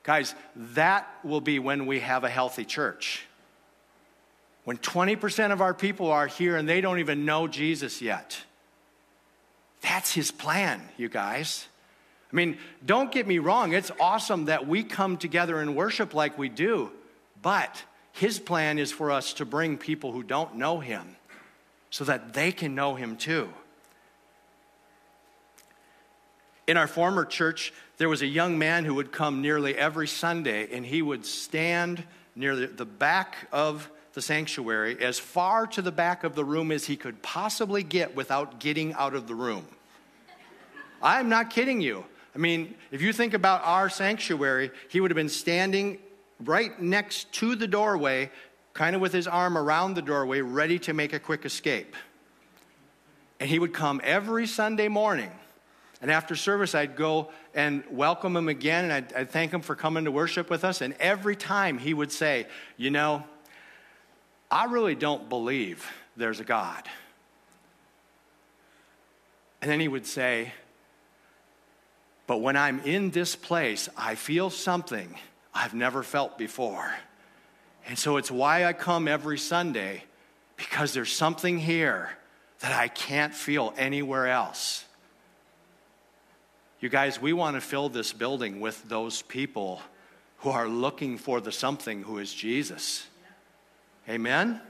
Guys, 0.04 0.36
that 0.56 1.08
will 1.24 1.42
be 1.42 1.60
when 1.60 1.86
we 1.86 2.02
have 2.02 2.26
a 2.26 2.30
healthy 2.30 2.66
church. 2.66 3.26
When 4.66 4.78
20% 4.78 5.54
of 5.54 5.62
our 5.62 5.74
people 5.74 6.12
are 6.12 6.28
here 6.28 6.58
and 6.58 6.68
they 6.68 6.82
don't 6.82 7.00
even 7.00 7.24
know 7.24 7.48
Jesus 7.48 8.02
yet. 8.02 8.38
That's 9.82 10.14
his 10.14 10.32
plan, 10.32 10.82
you 10.98 11.10
guys. 11.10 11.68
I 12.32 12.36
mean, 12.36 12.58
don't 12.86 13.12
get 13.12 13.28
me 13.28 13.40
wrong, 13.40 13.74
it's 13.74 13.92
awesome 14.00 14.46
that 14.46 14.68
we 14.68 14.84
come 14.84 15.18
together 15.18 15.60
and 15.60 15.76
worship 15.76 16.14
like 16.14 16.38
we 16.38 16.48
do, 16.48 16.92
but 17.42 17.84
his 18.14 18.40
plan 18.40 18.80
is 18.80 18.92
for 18.92 19.12
us 19.12 19.34
to 19.34 19.46
bring 19.46 19.78
people 19.78 20.12
who 20.12 20.24
don't 20.24 20.56
know 20.56 20.80
him 20.80 21.16
so 21.90 22.06
that 22.06 22.34
they 22.34 22.52
can 22.52 22.74
know 22.74 22.96
him 22.96 23.18
too. 23.18 23.50
In 26.68 26.78
our 26.78 26.88
former 26.88 27.26
church, 27.26 27.74
there 27.98 28.08
was 28.08 28.22
a 28.22 28.28
young 28.28 28.58
man 28.58 28.86
who 28.86 28.96
would 28.96 29.12
come 29.12 29.42
nearly 29.42 29.76
every 29.76 30.08
Sunday 30.08 30.74
and 30.74 30.86
he 30.86 31.02
would 31.02 31.26
stand 31.26 32.04
near 32.34 32.56
the 32.56 32.86
back 32.86 33.36
of 33.52 33.90
the 34.14 34.22
sanctuary 34.22 34.98
as 35.02 35.20
far 35.20 35.66
to 35.68 35.82
the 35.82 35.92
back 35.92 36.24
of 36.24 36.36
the 36.36 36.44
room 36.44 36.72
as 36.72 36.86
he 36.86 36.98
could 36.98 37.22
possibly 37.22 37.84
get 37.84 38.16
without 38.16 38.60
getting 38.60 38.94
out 38.94 39.14
of 39.14 39.28
the 39.28 39.36
room. 39.36 39.66
I'm 41.02 41.30
not 41.30 41.50
kidding 41.50 41.82
you. 41.82 42.06
I 42.36 42.38
mean, 42.38 42.76
if 42.92 43.02
you 43.02 43.12
think 43.14 43.34
about 43.34 43.62
our 43.64 43.90
sanctuary, 43.90 44.72
he 44.90 45.02
would 45.02 45.12
have 45.12 45.16
been 45.16 45.30
standing 45.30 45.98
right 46.40 46.80
next 46.82 47.32
to 47.34 47.56
the 47.56 47.68
doorway, 47.68 48.32
kind 48.74 48.96
of 48.96 49.02
with 49.02 49.14
his 49.14 49.28
arm 49.28 49.58
around 49.58 49.96
the 49.96 50.02
doorway, 50.02 50.42
ready 50.42 50.80
to 50.80 50.94
make 50.94 51.14
a 51.14 51.20
quick 51.20 51.46
escape. 51.46 51.96
And 53.40 53.50
he 53.50 53.60
would 53.60 53.74
come 53.74 54.00
every 54.04 54.48
Sunday 54.48 54.88
morning. 54.88 55.32
And 56.02 56.10
after 56.10 56.36
service, 56.36 56.74
I'd 56.74 56.96
go 56.96 57.32
and 57.54 57.84
welcome 57.92 58.36
him 58.36 58.50
again, 58.50 58.86
and 58.86 58.94
I'd, 58.94 59.14
I'd, 59.14 59.30
thank 59.30 59.52
him 59.52 59.62
for 59.62 59.76
coming 59.76 60.06
to 60.06 60.12
worship 60.12 60.50
with 60.50 60.64
us. 60.64 60.82
And 60.82 60.96
every 61.00 61.36
time 61.36 61.78
he 61.78 61.94
would 61.94 62.12
say, 62.12 62.48
You 62.78 62.90
know, 62.90 63.24
I 64.52 64.66
really 64.66 64.96
don't 64.96 65.30
believe 65.30 65.90
there's 66.18 66.42
a 66.42 66.44
God. 66.44 66.84
And 69.62 69.72
then 69.72 69.80
he 69.80 69.88
would 69.88 70.06
say, 70.06 70.52
But 72.28 72.40
when 72.40 72.58
I'm 72.58 72.82
in 72.82 73.12
this 73.12 73.36
place, 73.36 73.88
I 73.98 74.16
feel 74.16 74.50
something 74.50 75.18
I've 75.54 75.74
never 75.74 76.04
felt 76.04 76.38
before. 76.38 76.94
And 77.88 77.98
so 77.98 78.18
it's 78.18 78.30
why 78.30 78.66
I 78.66 78.74
come 78.74 79.08
every 79.08 79.38
Sunday 79.38 80.04
because 80.58 80.94
there's 80.94 81.12
something 81.12 81.58
here 81.58 82.12
that 82.60 82.72
I 82.72 82.90
can't 82.90 83.34
feel 83.34 83.74
anywhere 83.78 84.28
else. 84.28 84.86
You 86.80 86.90
guys, 86.90 87.22
we 87.22 87.34
want 87.34 87.56
to 87.56 87.62
fill 87.62 87.90
this 87.90 88.12
building 88.12 88.60
with 88.60 88.88
those 88.90 89.22
people 89.22 89.82
who 90.40 90.50
are 90.50 90.68
looking 90.68 91.18
for 91.18 91.40
the 91.40 91.52
something 91.52 92.04
who 92.04 92.18
is 92.18 92.34
Jesus. 92.34 93.06
Amen? 94.10 94.62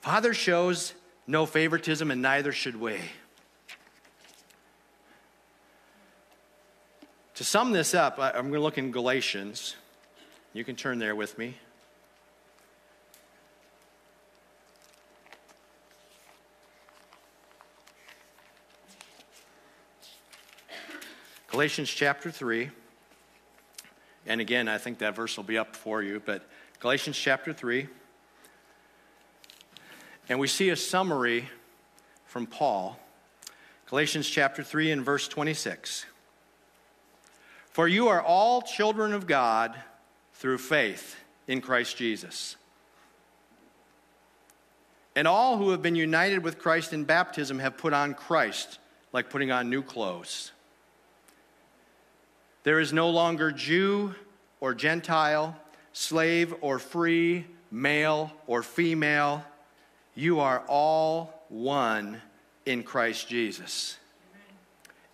Father 0.00 0.34
shows 0.34 0.94
no 1.26 1.46
favoritism, 1.46 2.10
and 2.10 2.20
neither 2.20 2.52
should 2.52 2.80
we. 2.80 2.98
To 7.36 7.44
sum 7.44 7.72
this 7.72 7.94
up, 7.94 8.18
I'm 8.18 8.50
going 8.50 8.52
to 8.54 8.60
look 8.60 8.78
in 8.78 8.90
Galatians. 8.90 9.76
You 10.52 10.64
can 10.64 10.76
turn 10.76 10.98
there 10.98 11.16
with 11.16 11.38
me. 11.38 11.56
Galatians 21.48 21.90
chapter 21.90 22.30
3. 22.30 22.70
And 24.26 24.40
again, 24.40 24.68
I 24.68 24.78
think 24.78 24.98
that 24.98 25.14
verse 25.14 25.36
will 25.36 25.44
be 25.44 25.58
up 25.58 25.76
for 25.76 26.02
you, 26.02 26.20
but 26.24 26.48
Galatians 26.82 27.16
chapter 27.16 27.52
3. 27.52 27.86
And 30.28 30.40
we 30.40 30.48
see 30.48 30.70
a 30.70 30.74
summary 30.74 31.48
from 32.26 32.44
Paul. 32.44 32.98
Galatians 33.88 34.28
chapter 34.28 34.64
3 34.64 34.90
and 34.90 35.04
verse 35.04 35.28
26. 35.28 36.06
For 37.70 37.86
you 37.86 38.08
are 38.08 38.20
all 38.20 38.62
children 38.62 39.12
of 39.12 39.28
God 39.28 39.76
through 40.34 40.58
faith 40.58 41.14
in 41.46 41.60
Christ 41.60 41.96
Jesus. 41.96 42.56
And 45.14 45.28
all 45.28 45.58
who 45.58 45.70
have 45.70 45.82
been 45.82 45.94
united 45.94 46.42
with 46.42 46.58
Christ 46.58 46.92
in 46.92 47.04
baptism 47.04 47.60
have 47.60 47.78
put 47.78 47.92
on 47.92 48.12
Christ, 48.12 48.80
like 49.12 49.30
putting 49.30 49.52
on 49.52 49.70
new 49.70 49.82
clothes. 49.82 50.50
There 52.64 52.80
is 52.80 52.92
no 52.92 53.08
longer 53.08 53.52
Jew 53.52 54.16
or 54.58 54.74
Gentile, 54.74 55.56
slave 55.92 56.54
or 56.60 56.78
free, 56.78 57.46
male 57.70 58.32
or 58.46 58.62
female. 58.62 59.44
You 60.14 60.40
are 60.40 60.62
all 60.68 61.44
one 61.48 62.20
in 62.66 62.82
Christ 62.82 63.28
Jesus. 63.28 63.96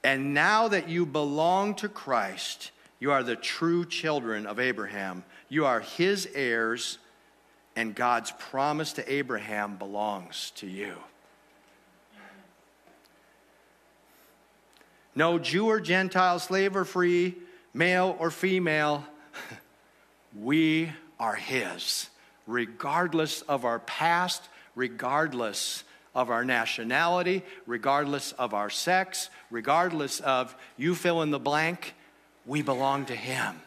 And 0.05 0.35
now 0.35 0.69
that 0.69 0.89
you 0.89 1.05
belong 1.07 1.75
to 1.77 1.89
Christ, 1.89 2.71
you 3.01 3.13
are 3.13 3.23
the 3.23 3.37
true 3.37 3.85
children 3.85 4.47
of 4.47 4.59
Abraham. 4.59 5.25
You 5.49 5.67
are 5.67 5.81
his 5.81 6.29
heirs, 6.35 6.99
and 7.77 7.95
God's 7.95 8.33
promise 8.33 8.93
to 8.95 9.13
Abraham 9.13 9.77
belongs 9.77 10.53
to 10.57 10.67
you. 10.67 10.95
No 15.15 15.39
Jew 15.39 15.67
or 15.67 15.81
Gentile, 15.81 16.39
slave 16.39 16.77
or 16.77 16.85
free, 16.85 17.35
male 17.75 18.17
or 18.21 18.31
female, 18.31 19.05
we 20.37 20.91
are 21.19 21.35
his, 21.35 22.09
regardless 22.47 23.43
of 23.43 23.65
our 23.65 23.79
past, 23.81 24.49
regardless 24.75 25.85
of 26.15 26.31
our 26.31 26.45
nationality, 26.45 27.43
regardless 27.67 28.33
of 28.33 28.55
our 28.55 28.71
sex, 28.71 29.31
regardless 29.51 30.21
of 30.21 30.57
you 30.77 30.95
fill 30.95 31.23
in 31.23 31.31
the 31.31 31.39
blank, 31.39 31.95
we 32.45 32.63
belong 32.63 33.05
to 33.07 33.15
Him. 33.15 33.61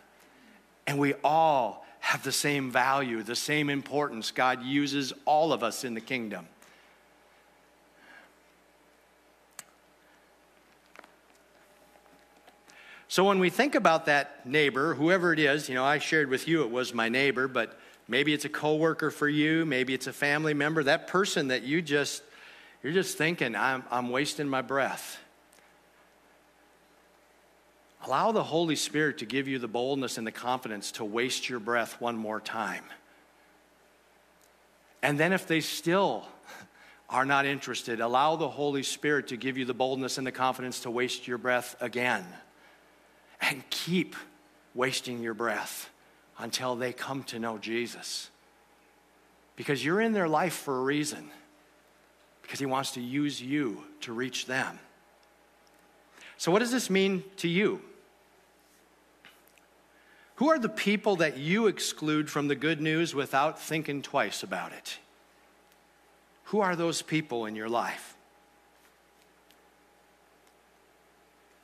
And 0.87 0.99
we 0.99 1.13
all 1.23 1.85
have 1.99 2.23
the 2.23 2.31
same 2.31 2.71
value, 2.71 3.23
the 3.23 3.35
same 3.35 3.69
importance. 3.69 4.31
God 4.31 4.63
uses 4.63 5.13
all 5.23 5.53
of 5.53 5.63
us 5.63 5.83
in 5.83 5.93
the 5.93 6.01
kingdom. 6.01 6.47
So 13.11 13.25
when 13.25 13.39
we 13.39 13.49
think 13.49 13.75
about 13.75 14.05
that 14.05 14.45
neighbor, 14.47 14.93
whoever 14.93 15.33
it 15.33 15.39
is, 15.39 15.67
you 15.67 15.75
know, 15.75 15.83
I 15.83 15.97
shared 15.97 16.29
with 16.29 16.47
you 16.47 16.61
it 16.61 16.71
was 16.71 16.93
my 16.93 17.09
neighbor, 17.09 17.49
but 17.49 17.77
maybe 18.07 18.33
it's 18.33 18.45
a 18.45 18.49
coworker 18.49 19.11
for 19.11 19.27
you, 19.27 19.65
maybe 19.65 19.93
it's 19.93 20.07
a 20.07 20.13
family 20.13 20.53
member, 20.53 20.81
that 20.83 21.07
person 21.07 21.49
that 21.49 21.63
you 21.63 21.81
just 21.81 22.23
you're 22.81 22.93
just 22.93 23.17
thinking, 23.17 23.53
I'm, 23.53 23.83
I'm 23.91 24.11
wasting 24.11 24.47
my 24.47 24.61
breath. 24.61 25.19
Allow 28.05 28.31
the 28.31 28.43
Holy 28.43 28.77
Spirit 28.77 29.17
to 29.17 29.25
give 29.25 29.45
you 29.45 29.59
the 29.59 29.67
boldness 29.67 30.17
and 30.17 30.25
the 30.25 30.31
confidence 30.31 30.93
to 30.93 31.03
waste 31.03 31.49
your 31.49 31.59
breath 31.59 31.99
one 31.99 32.15
more 32.15 32.39
time. 32.39 32.85
And 35.03 35.19
then, 35.19 35.33
if 35.33 35.47
they 35.47 35.59
still 35.59 36.25
are 37.09 37.25
not 37.25 37.45
interested, 37.45 37.99
allow 37.99 38.37
the 38.37 38.47
Holy 38.47 38.83
Spirit 38.83 39.27
to 39.27 39.35
give 39.35 39.57
you 39.57 39.65
the 39.65 39.73
boldness 39.73 40.17
and 40.17 40.25
the 40.25 40.31
confidence 40.31 40.79
to 40.83 40.89
waste 40.89 41.27
your 41.27 41.37
breath 41.37 41.75
again. 41.81 42.25
And 43.41 43.67
keep 43.69 44.15
wasting 44.73 45.21
your 45.21 45.33
breath 45.33 45.89
until 46.37 46.75
they 46.75 46.93
come 46.93 47.23
to 47.23 47.39
know 47.39 47.57
Jesus. 47.57 48.29
Because 49.55 49.83
you're 49.83 50.01
in 50.01 50.13
their 50.13 50.29
life 50.29 50.53
for 50.53 50.77
a 50.77 50.83
reason 50.83 51.29
because 52.51 52.59
he 52.59 52.65
wants 52.65 52.91
to 52.91 53.01
use 53.01 53.41
you 53.41 53.81
to 54.01 54.11
reach 54.11 54.45
them. 54.45 54.77
So, 56.37 56.51
what 56.51 56.59
does 56.59 56.71
this 56.71 56.89
mean 56.89 57.23
to 57.37 57.47
you? 57.47 57.81
Who 60.35 60.49
are 60.49 60.59
the 60.59 60.67
people 60.67 61.17
that 61.17 61.37
you 61.37 61.67
exclude 61.67 62.29
from 62.29 62.49
the 62.49 62.55
good 62.55 62.81
news 62.81 63.15
without 63.15 63.57
thinking 63.57 64.01
twice 64.01 64.43
about 64.43 64.73
it? 64.73 64.97
Who 66.45 66.59
are 66.59 66.75
those 66.75 67.01
people 67.01 67.45
in 67.45 67.55
your 67.55 67.69
life? 67.69 68.17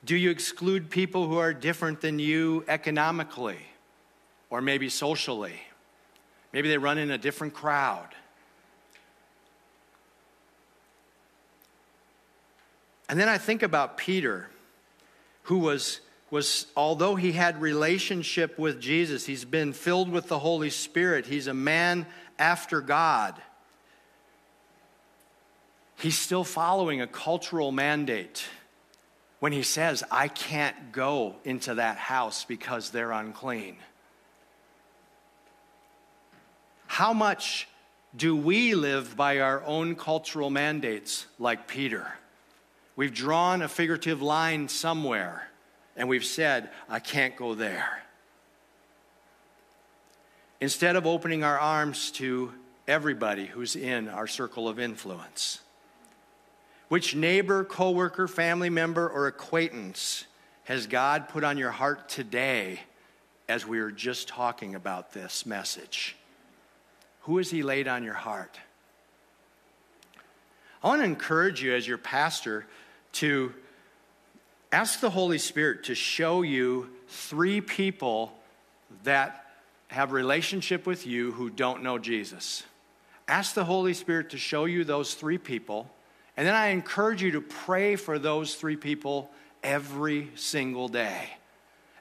Do 0.08 0.16
you 0.16 0.30
exclude 0.30 0.90
people 0.90 1.28
who 1.28 1.38
are 1.38 1.54
different 1.54 2.00
than 2.00 2.18
you 2.18 2.64
economically 2.70 3.60
or 4.50 4.62
maybe 4.62 4.88
socially? 4.88 5.60
Maybe 6.54 6.70
they 6.70 6.78
run 6.78 6.98
in 6.98 7.12
a 7.12 7.18
different 7.18 7.54
crowd. 7.54 8.08
And 13.10 13.20
then 13.20 13.28
I 13.28 13.38
think 13.38 13.64
about 13.64 13.98
Peter, 13.98 14.48
who 15.44 15.58
was, 15.58 16.00
was 16.32 16.68
although 16.78 17.16
he 17.16 17.34
had 17.34 17.62
relationship 17.62 18.58
with 18.58 18.80
Jesus, 18.80 19.26
he's 19.26 19.44
been 19.44 19.74
filled 19.74 20.10
with 20.10 20.30
the 20.30 20.40
Holy 20.40 20.70
Spirit, 20.70 21.26
he's 21.26 21.48
a 21.48 21.54
man 21.54 22.06
after 22.40 22.80
God. 22.80 23.36
He's 25.98 26.18
still 26.18 26.46
following 26.46 27.02
a 27.02 27.08
cultural 27.08 27.74
mandate 27.74 28.46
when 29.40 29.52
he 29.52 29.64
says, 29.64 30.04
I 30.10 30.28
can't 30.28 30.92
go 30.92 31.36
into 31.44 31.76
that 31.76 31.98
house 31.98 32.44
because 32.44 32.90
they're 32.90 33.12
unclean. 33.12 33.78
How 36.88 37.14
much 37.14 37.68
do 38.16 38.36
we 38.36 38.74
live 38.74 39.16
by 39.16 39.40
our 39.40 39.64
own 39.64 39.96
cultural 39.96 40.50
mandates 40.50 41.28
like 41.38 41.68
Peter? 41.68 42.14
We've 42.96 43.14
drawn 43.14 43.62
a 43.62 43.68
figurative 43.68 44.22
line 44.22 44.70
somewhere 44.70 45.50
and 45.96 46.10
we've 46.10 46.26
said, 46.26 46.70
I 46.90 47.00
can't 47.00 47.36
go 47.36 47.54
there. 47.54 48.04
Instead 50.60 50.96
of 50.96 51.06
opening 51.06 51.44
our 51.44 51.60
arms 51.60 52.10
to 52.12 52.52
everybody 52.88 53.46
who's 53.46 53.76
in 53.76 54.08
our 54.08 54.26
circle 54.26 54.68
of 54.68 54.80
influence. 54.80 55.60
Which 56.90 57.16
neighbor, 57.16 57.64
coworker, 57.64 58.28
family 58.28 58.70
member, 58.70 59.08
or 59.08 59.28
acquaintance 59.28 60.26
has 60.64 60.88
God 60.88 61.30
put 61.30 61.44
on 61.44 61.58
your 61.58 61.72
heart 61.72 62.08
today 62.08 62.82
as 63.50 63.66
we 63.66 63.80
were 63.80 63.92
just 63.92 64.28
talking 64.28 64.76
about 64.76 65.14
this 65.14 65.46
message? 65.46 66.16
Who 67.22 67.38
has 67.38 67.52
He 67.52 67.64
laid 67.64 67.88
on 67.88 68.04
your 68.04 68.14
heart? 68.14 68.60
I 70.84 70.88
want 70.88 71.02
to 71.02 71.06
encourage 71.06 71.62
you 71.62 71.74
as 71.74 71.88
your 71.88 71.98
pastor 71.98 72.66
to 73.14 73.54
ask 74.72 75.00
the 75.00 75.10
Holy 75.10 75.38
Spirit 75.38 75.86
to 75.86 75.96
show 75.96 76.42
you 76.42 76.90
three 77.08 77.62
people 77.62 78.34
that 79.04 79.46
have 79.88 80.12
relationship 80.12 80.86
with 80.86 81.08
you 81.08 81.32
who 81.32 81.50
don't 81.50 81.84
know 81.84 81.98
Jesus. 81.98 82.64
Ask 83.28 83.56
the 83.56 83.66
Holy 83.66 83.94
Spirit 83.94 84.30
to 84.30 84.38
show 84.38 84.66
you 84.66 84.84
those 84.84 85.14
three 85.14 85.38
people, 85.38 85.90
and 86.38 86.46
then 86.46 86.54
I 86.54 86.68
encourage 86.68 87.24
you 87.24 87.32
to 87.32 87.42
pray 87.42 87.96
for 87.96 88.20
those 88.20 88.54
three 88.54 88.76
people 88.76 89.32
every 89.64 90.30
single 90.36 90.88
day. 90.88 91.32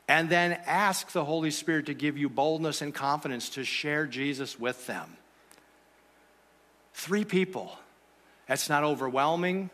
And 0.08 0.28
then 0.28 0.52
ask 0.66 1.10
the 1.10 1.24
Holy 1.24 1.50
Spirit 1.50 1.86
to 1.86 1.94
give 1.94 2.18
you 2.18 2.28
boldness 2.28 2.82
and 2.82 2.94
confidence 2.94 3.48
to 3.50 3.64
share 3.64 4.06
Jesus 4.06 4.60
with 4.60 4.86
them. 4.86 5.16
Three 6.92 7.24
people. 7.24 7.76
That's 8.46 8.68
not 8.68 8.84
overwhelming. 8.84 9.70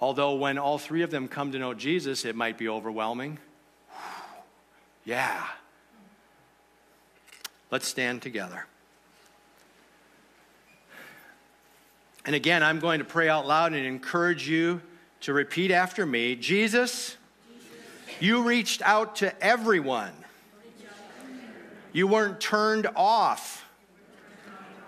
Although, 0.00 0.34
when 0.34 0.58
all 0.58 0.76
three 0.76 1.02
of 1.02 1.10
them 1.10 1.28
come 1.28 1.52
to 1.52 1.58
know 1.58 1.72
Jesus, 1.72 2.24
it 2.24 2.36
might 2.36 2.58
be 2.58 2.68
overwhelming. 2.68 3.38
Yeah. 5.04 5.46
Let's 7.70 7.86
stand 7.86 8.22
together. 8.22 8.66
And 12.26 12.34
again, 12.34 12.62
I'm 12.62 12.80
going 12.80 13.00
to 13.00 13.04
pray 13.04 13.28
out 13.28 13.46
loud 13.46 13.72
and 13.72 13.84
encourage 13.84 14.48
you 14.48 14.80
to 15.20 15.32
repeat 15.32 15.70
after 15.70 16.06
me 16.06 16.36
Jesus, 16.36 17.16
you 18.20 18.42
reached 18.42 18.82
out 18.82 19.16
to 19.16 19.42
everyone. 19.42 20.12
You 21.92 22.06
weren't 22.06 22.40
turned 22.40 22.88
off 22.96 23.64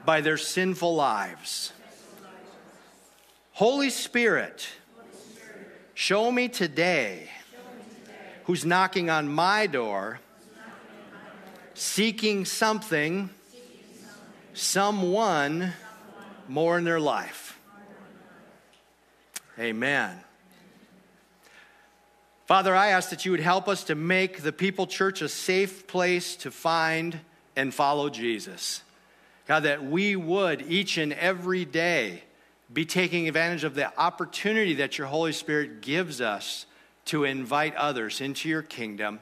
by 0.05 0.20
their 0.20 0.37
sinful 0.37 0.94
lives. 0.94 1.72
Holy 3.53 3.90
Spirit, 3.90 4.68
Show 5.99 6.31
me 6.31 6.49
today 6.49 7.31
who's 8.44 8.66
knocking 8.66 9.09
on 9.09 9.31
my 9.31 9.66
door, 9.66 10.20
seeking 11.72 12.44
something, 12.44 13.31
someone 14.53 15.72
more 16.49 16.79
in 16.79 16.85
their 16.85 17.01
life. 17.01 17.59
Amen. 19.59 20.21
Father, 22.47 22.77
I 22.77 22.89
ask 22.89 23.11
that 23.11 23.25
you 23.25 23.33
would 23.33 23.41
help 23.41 23.69
us 23.69 23.85
to 23.85 23.95
make 23.95 24.43
the 24.43 24.53
People 24.53 24.87
Church 24.87 25.21
a 25.21 25.29
safe 25.29 25.87
place 25.87 26.37
to 26.37 26.51
find 26.51 27.19
and 27.57 27.75
follow 27.75 28.09
Jesus. 28.09 28.83
God, 29.49 29.65
that 29.65 29.85
we 29.85 30.15
would 30.15 30.63
each 30.71 30.99
and 30.99 31.13
every 31.13 31.65
day 31.65 32.23
be 32.73 32.85
taking 32.85 33.27
advantage 33.27 33.65
of 33.65 33.75
the 33.75 33.97
opportunity 33.99 34.75
that 34.75 34.99
your 34.99 35.07
Holy 35.07 35.33
Spirit 35.33 35.81
gives 35.81 36.21
us 36.21 36.67
to 37.07 37.25
invite 37.25 37.75
others 37.77 38.21
into 38.21 38.49
your 38.49 38.63
kingdom. 38.63 39.21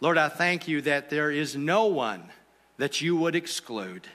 Lord, 0.00 0.18
I 0.18 0.28
thank 0.28 0.66
you 0.66 0.80
that 0.82 1.10
there 1.10 1.30
is 1.30 1.56
no 1.56 1.86
one 1.86 2.24
that 2.78 3.00
you 3.00 3.16
would 3.16 3.36
exclude. 3.36 4.08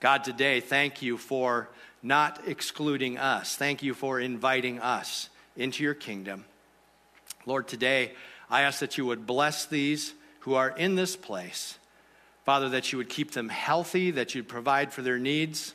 God, 0.00 0.24
today, 0.24 0.60
thank 0.60 1.02
you 1.02 1.18
for 1.18 1.68
not 2.02 2.40
excluding 2.46 3.18
us. 3.18 3.54
Thank 3.56 3.82
you 3.82 3.92
for 3.92 4.18
inviting 4.18 4.80
us 4.80 5.28
into 5.56 5.84
your 5.84 5.94
kingdom. 5.94 6.46
Lord, 7.44 7.68
today, 7.68 8.12
I 8.48 8.62
ask 8.62 8.80
that 8.80 8.96
you 8.96 9.04
would 9.06 9.26
bless 9.26 9.66
these 9.66 10.14
who 10.40 10.54
are 10.54 10.70
in 10.70 10.94
this 10.94 11.16
place. 11.16 11.78
Father, 12.44 12.70
that 12.70 12.92
you 12.92 12.98
would 12.98 13.10
keep 13.10 13.32
them 13.32 13.50
healthy, 13.50 14.10
that 14.12 14.34
you'd 14.34 14.48
provide 14.48 14.92
for 14.92 15.02
their 15.02 15.18
needs. 15.18 15.74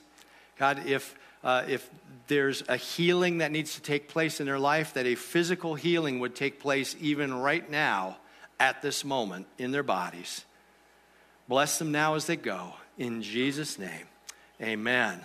God, 0.58 0.88
if 0.88 1.16
uh, 1.44 1.64
if 1.68 1.88
there's 2.28 2.64
a 2.68 2.76
healing 2.76 3.38
that 3.38 3.52
needs 3.52 3.76
to 3.76 3.82
take 3.82 4.10
place 4.10 4.40
in 4.40 4.48
their 4.48 4.58
life, 4.58 4.96
that 4.96 5.06
a 5.06 5.14
physical 5.14 5.76
healing 5.76 6.20
would 6.20 6.36
take 6.36 6.60
place 6.60 6.96
even 7.00 7.32
right 7.32 7.70
now 7.70 8.18
at 8.60 8.82
this 8.82 9.06
moment 9.06 9.46
in 9.60 9.72
their 9.72 9.84
bodies. 9.84 10.44
Bless 11.48 11.78
them 11.78 11.92
now 11.92 12.16
as 12.16 12.26
they 12.26 12.36
go. 12.36 12.74
In 12.98 13.22
Jesus' 13.22 13.78
name, 13.78 14.08
amen. 14.62 15.22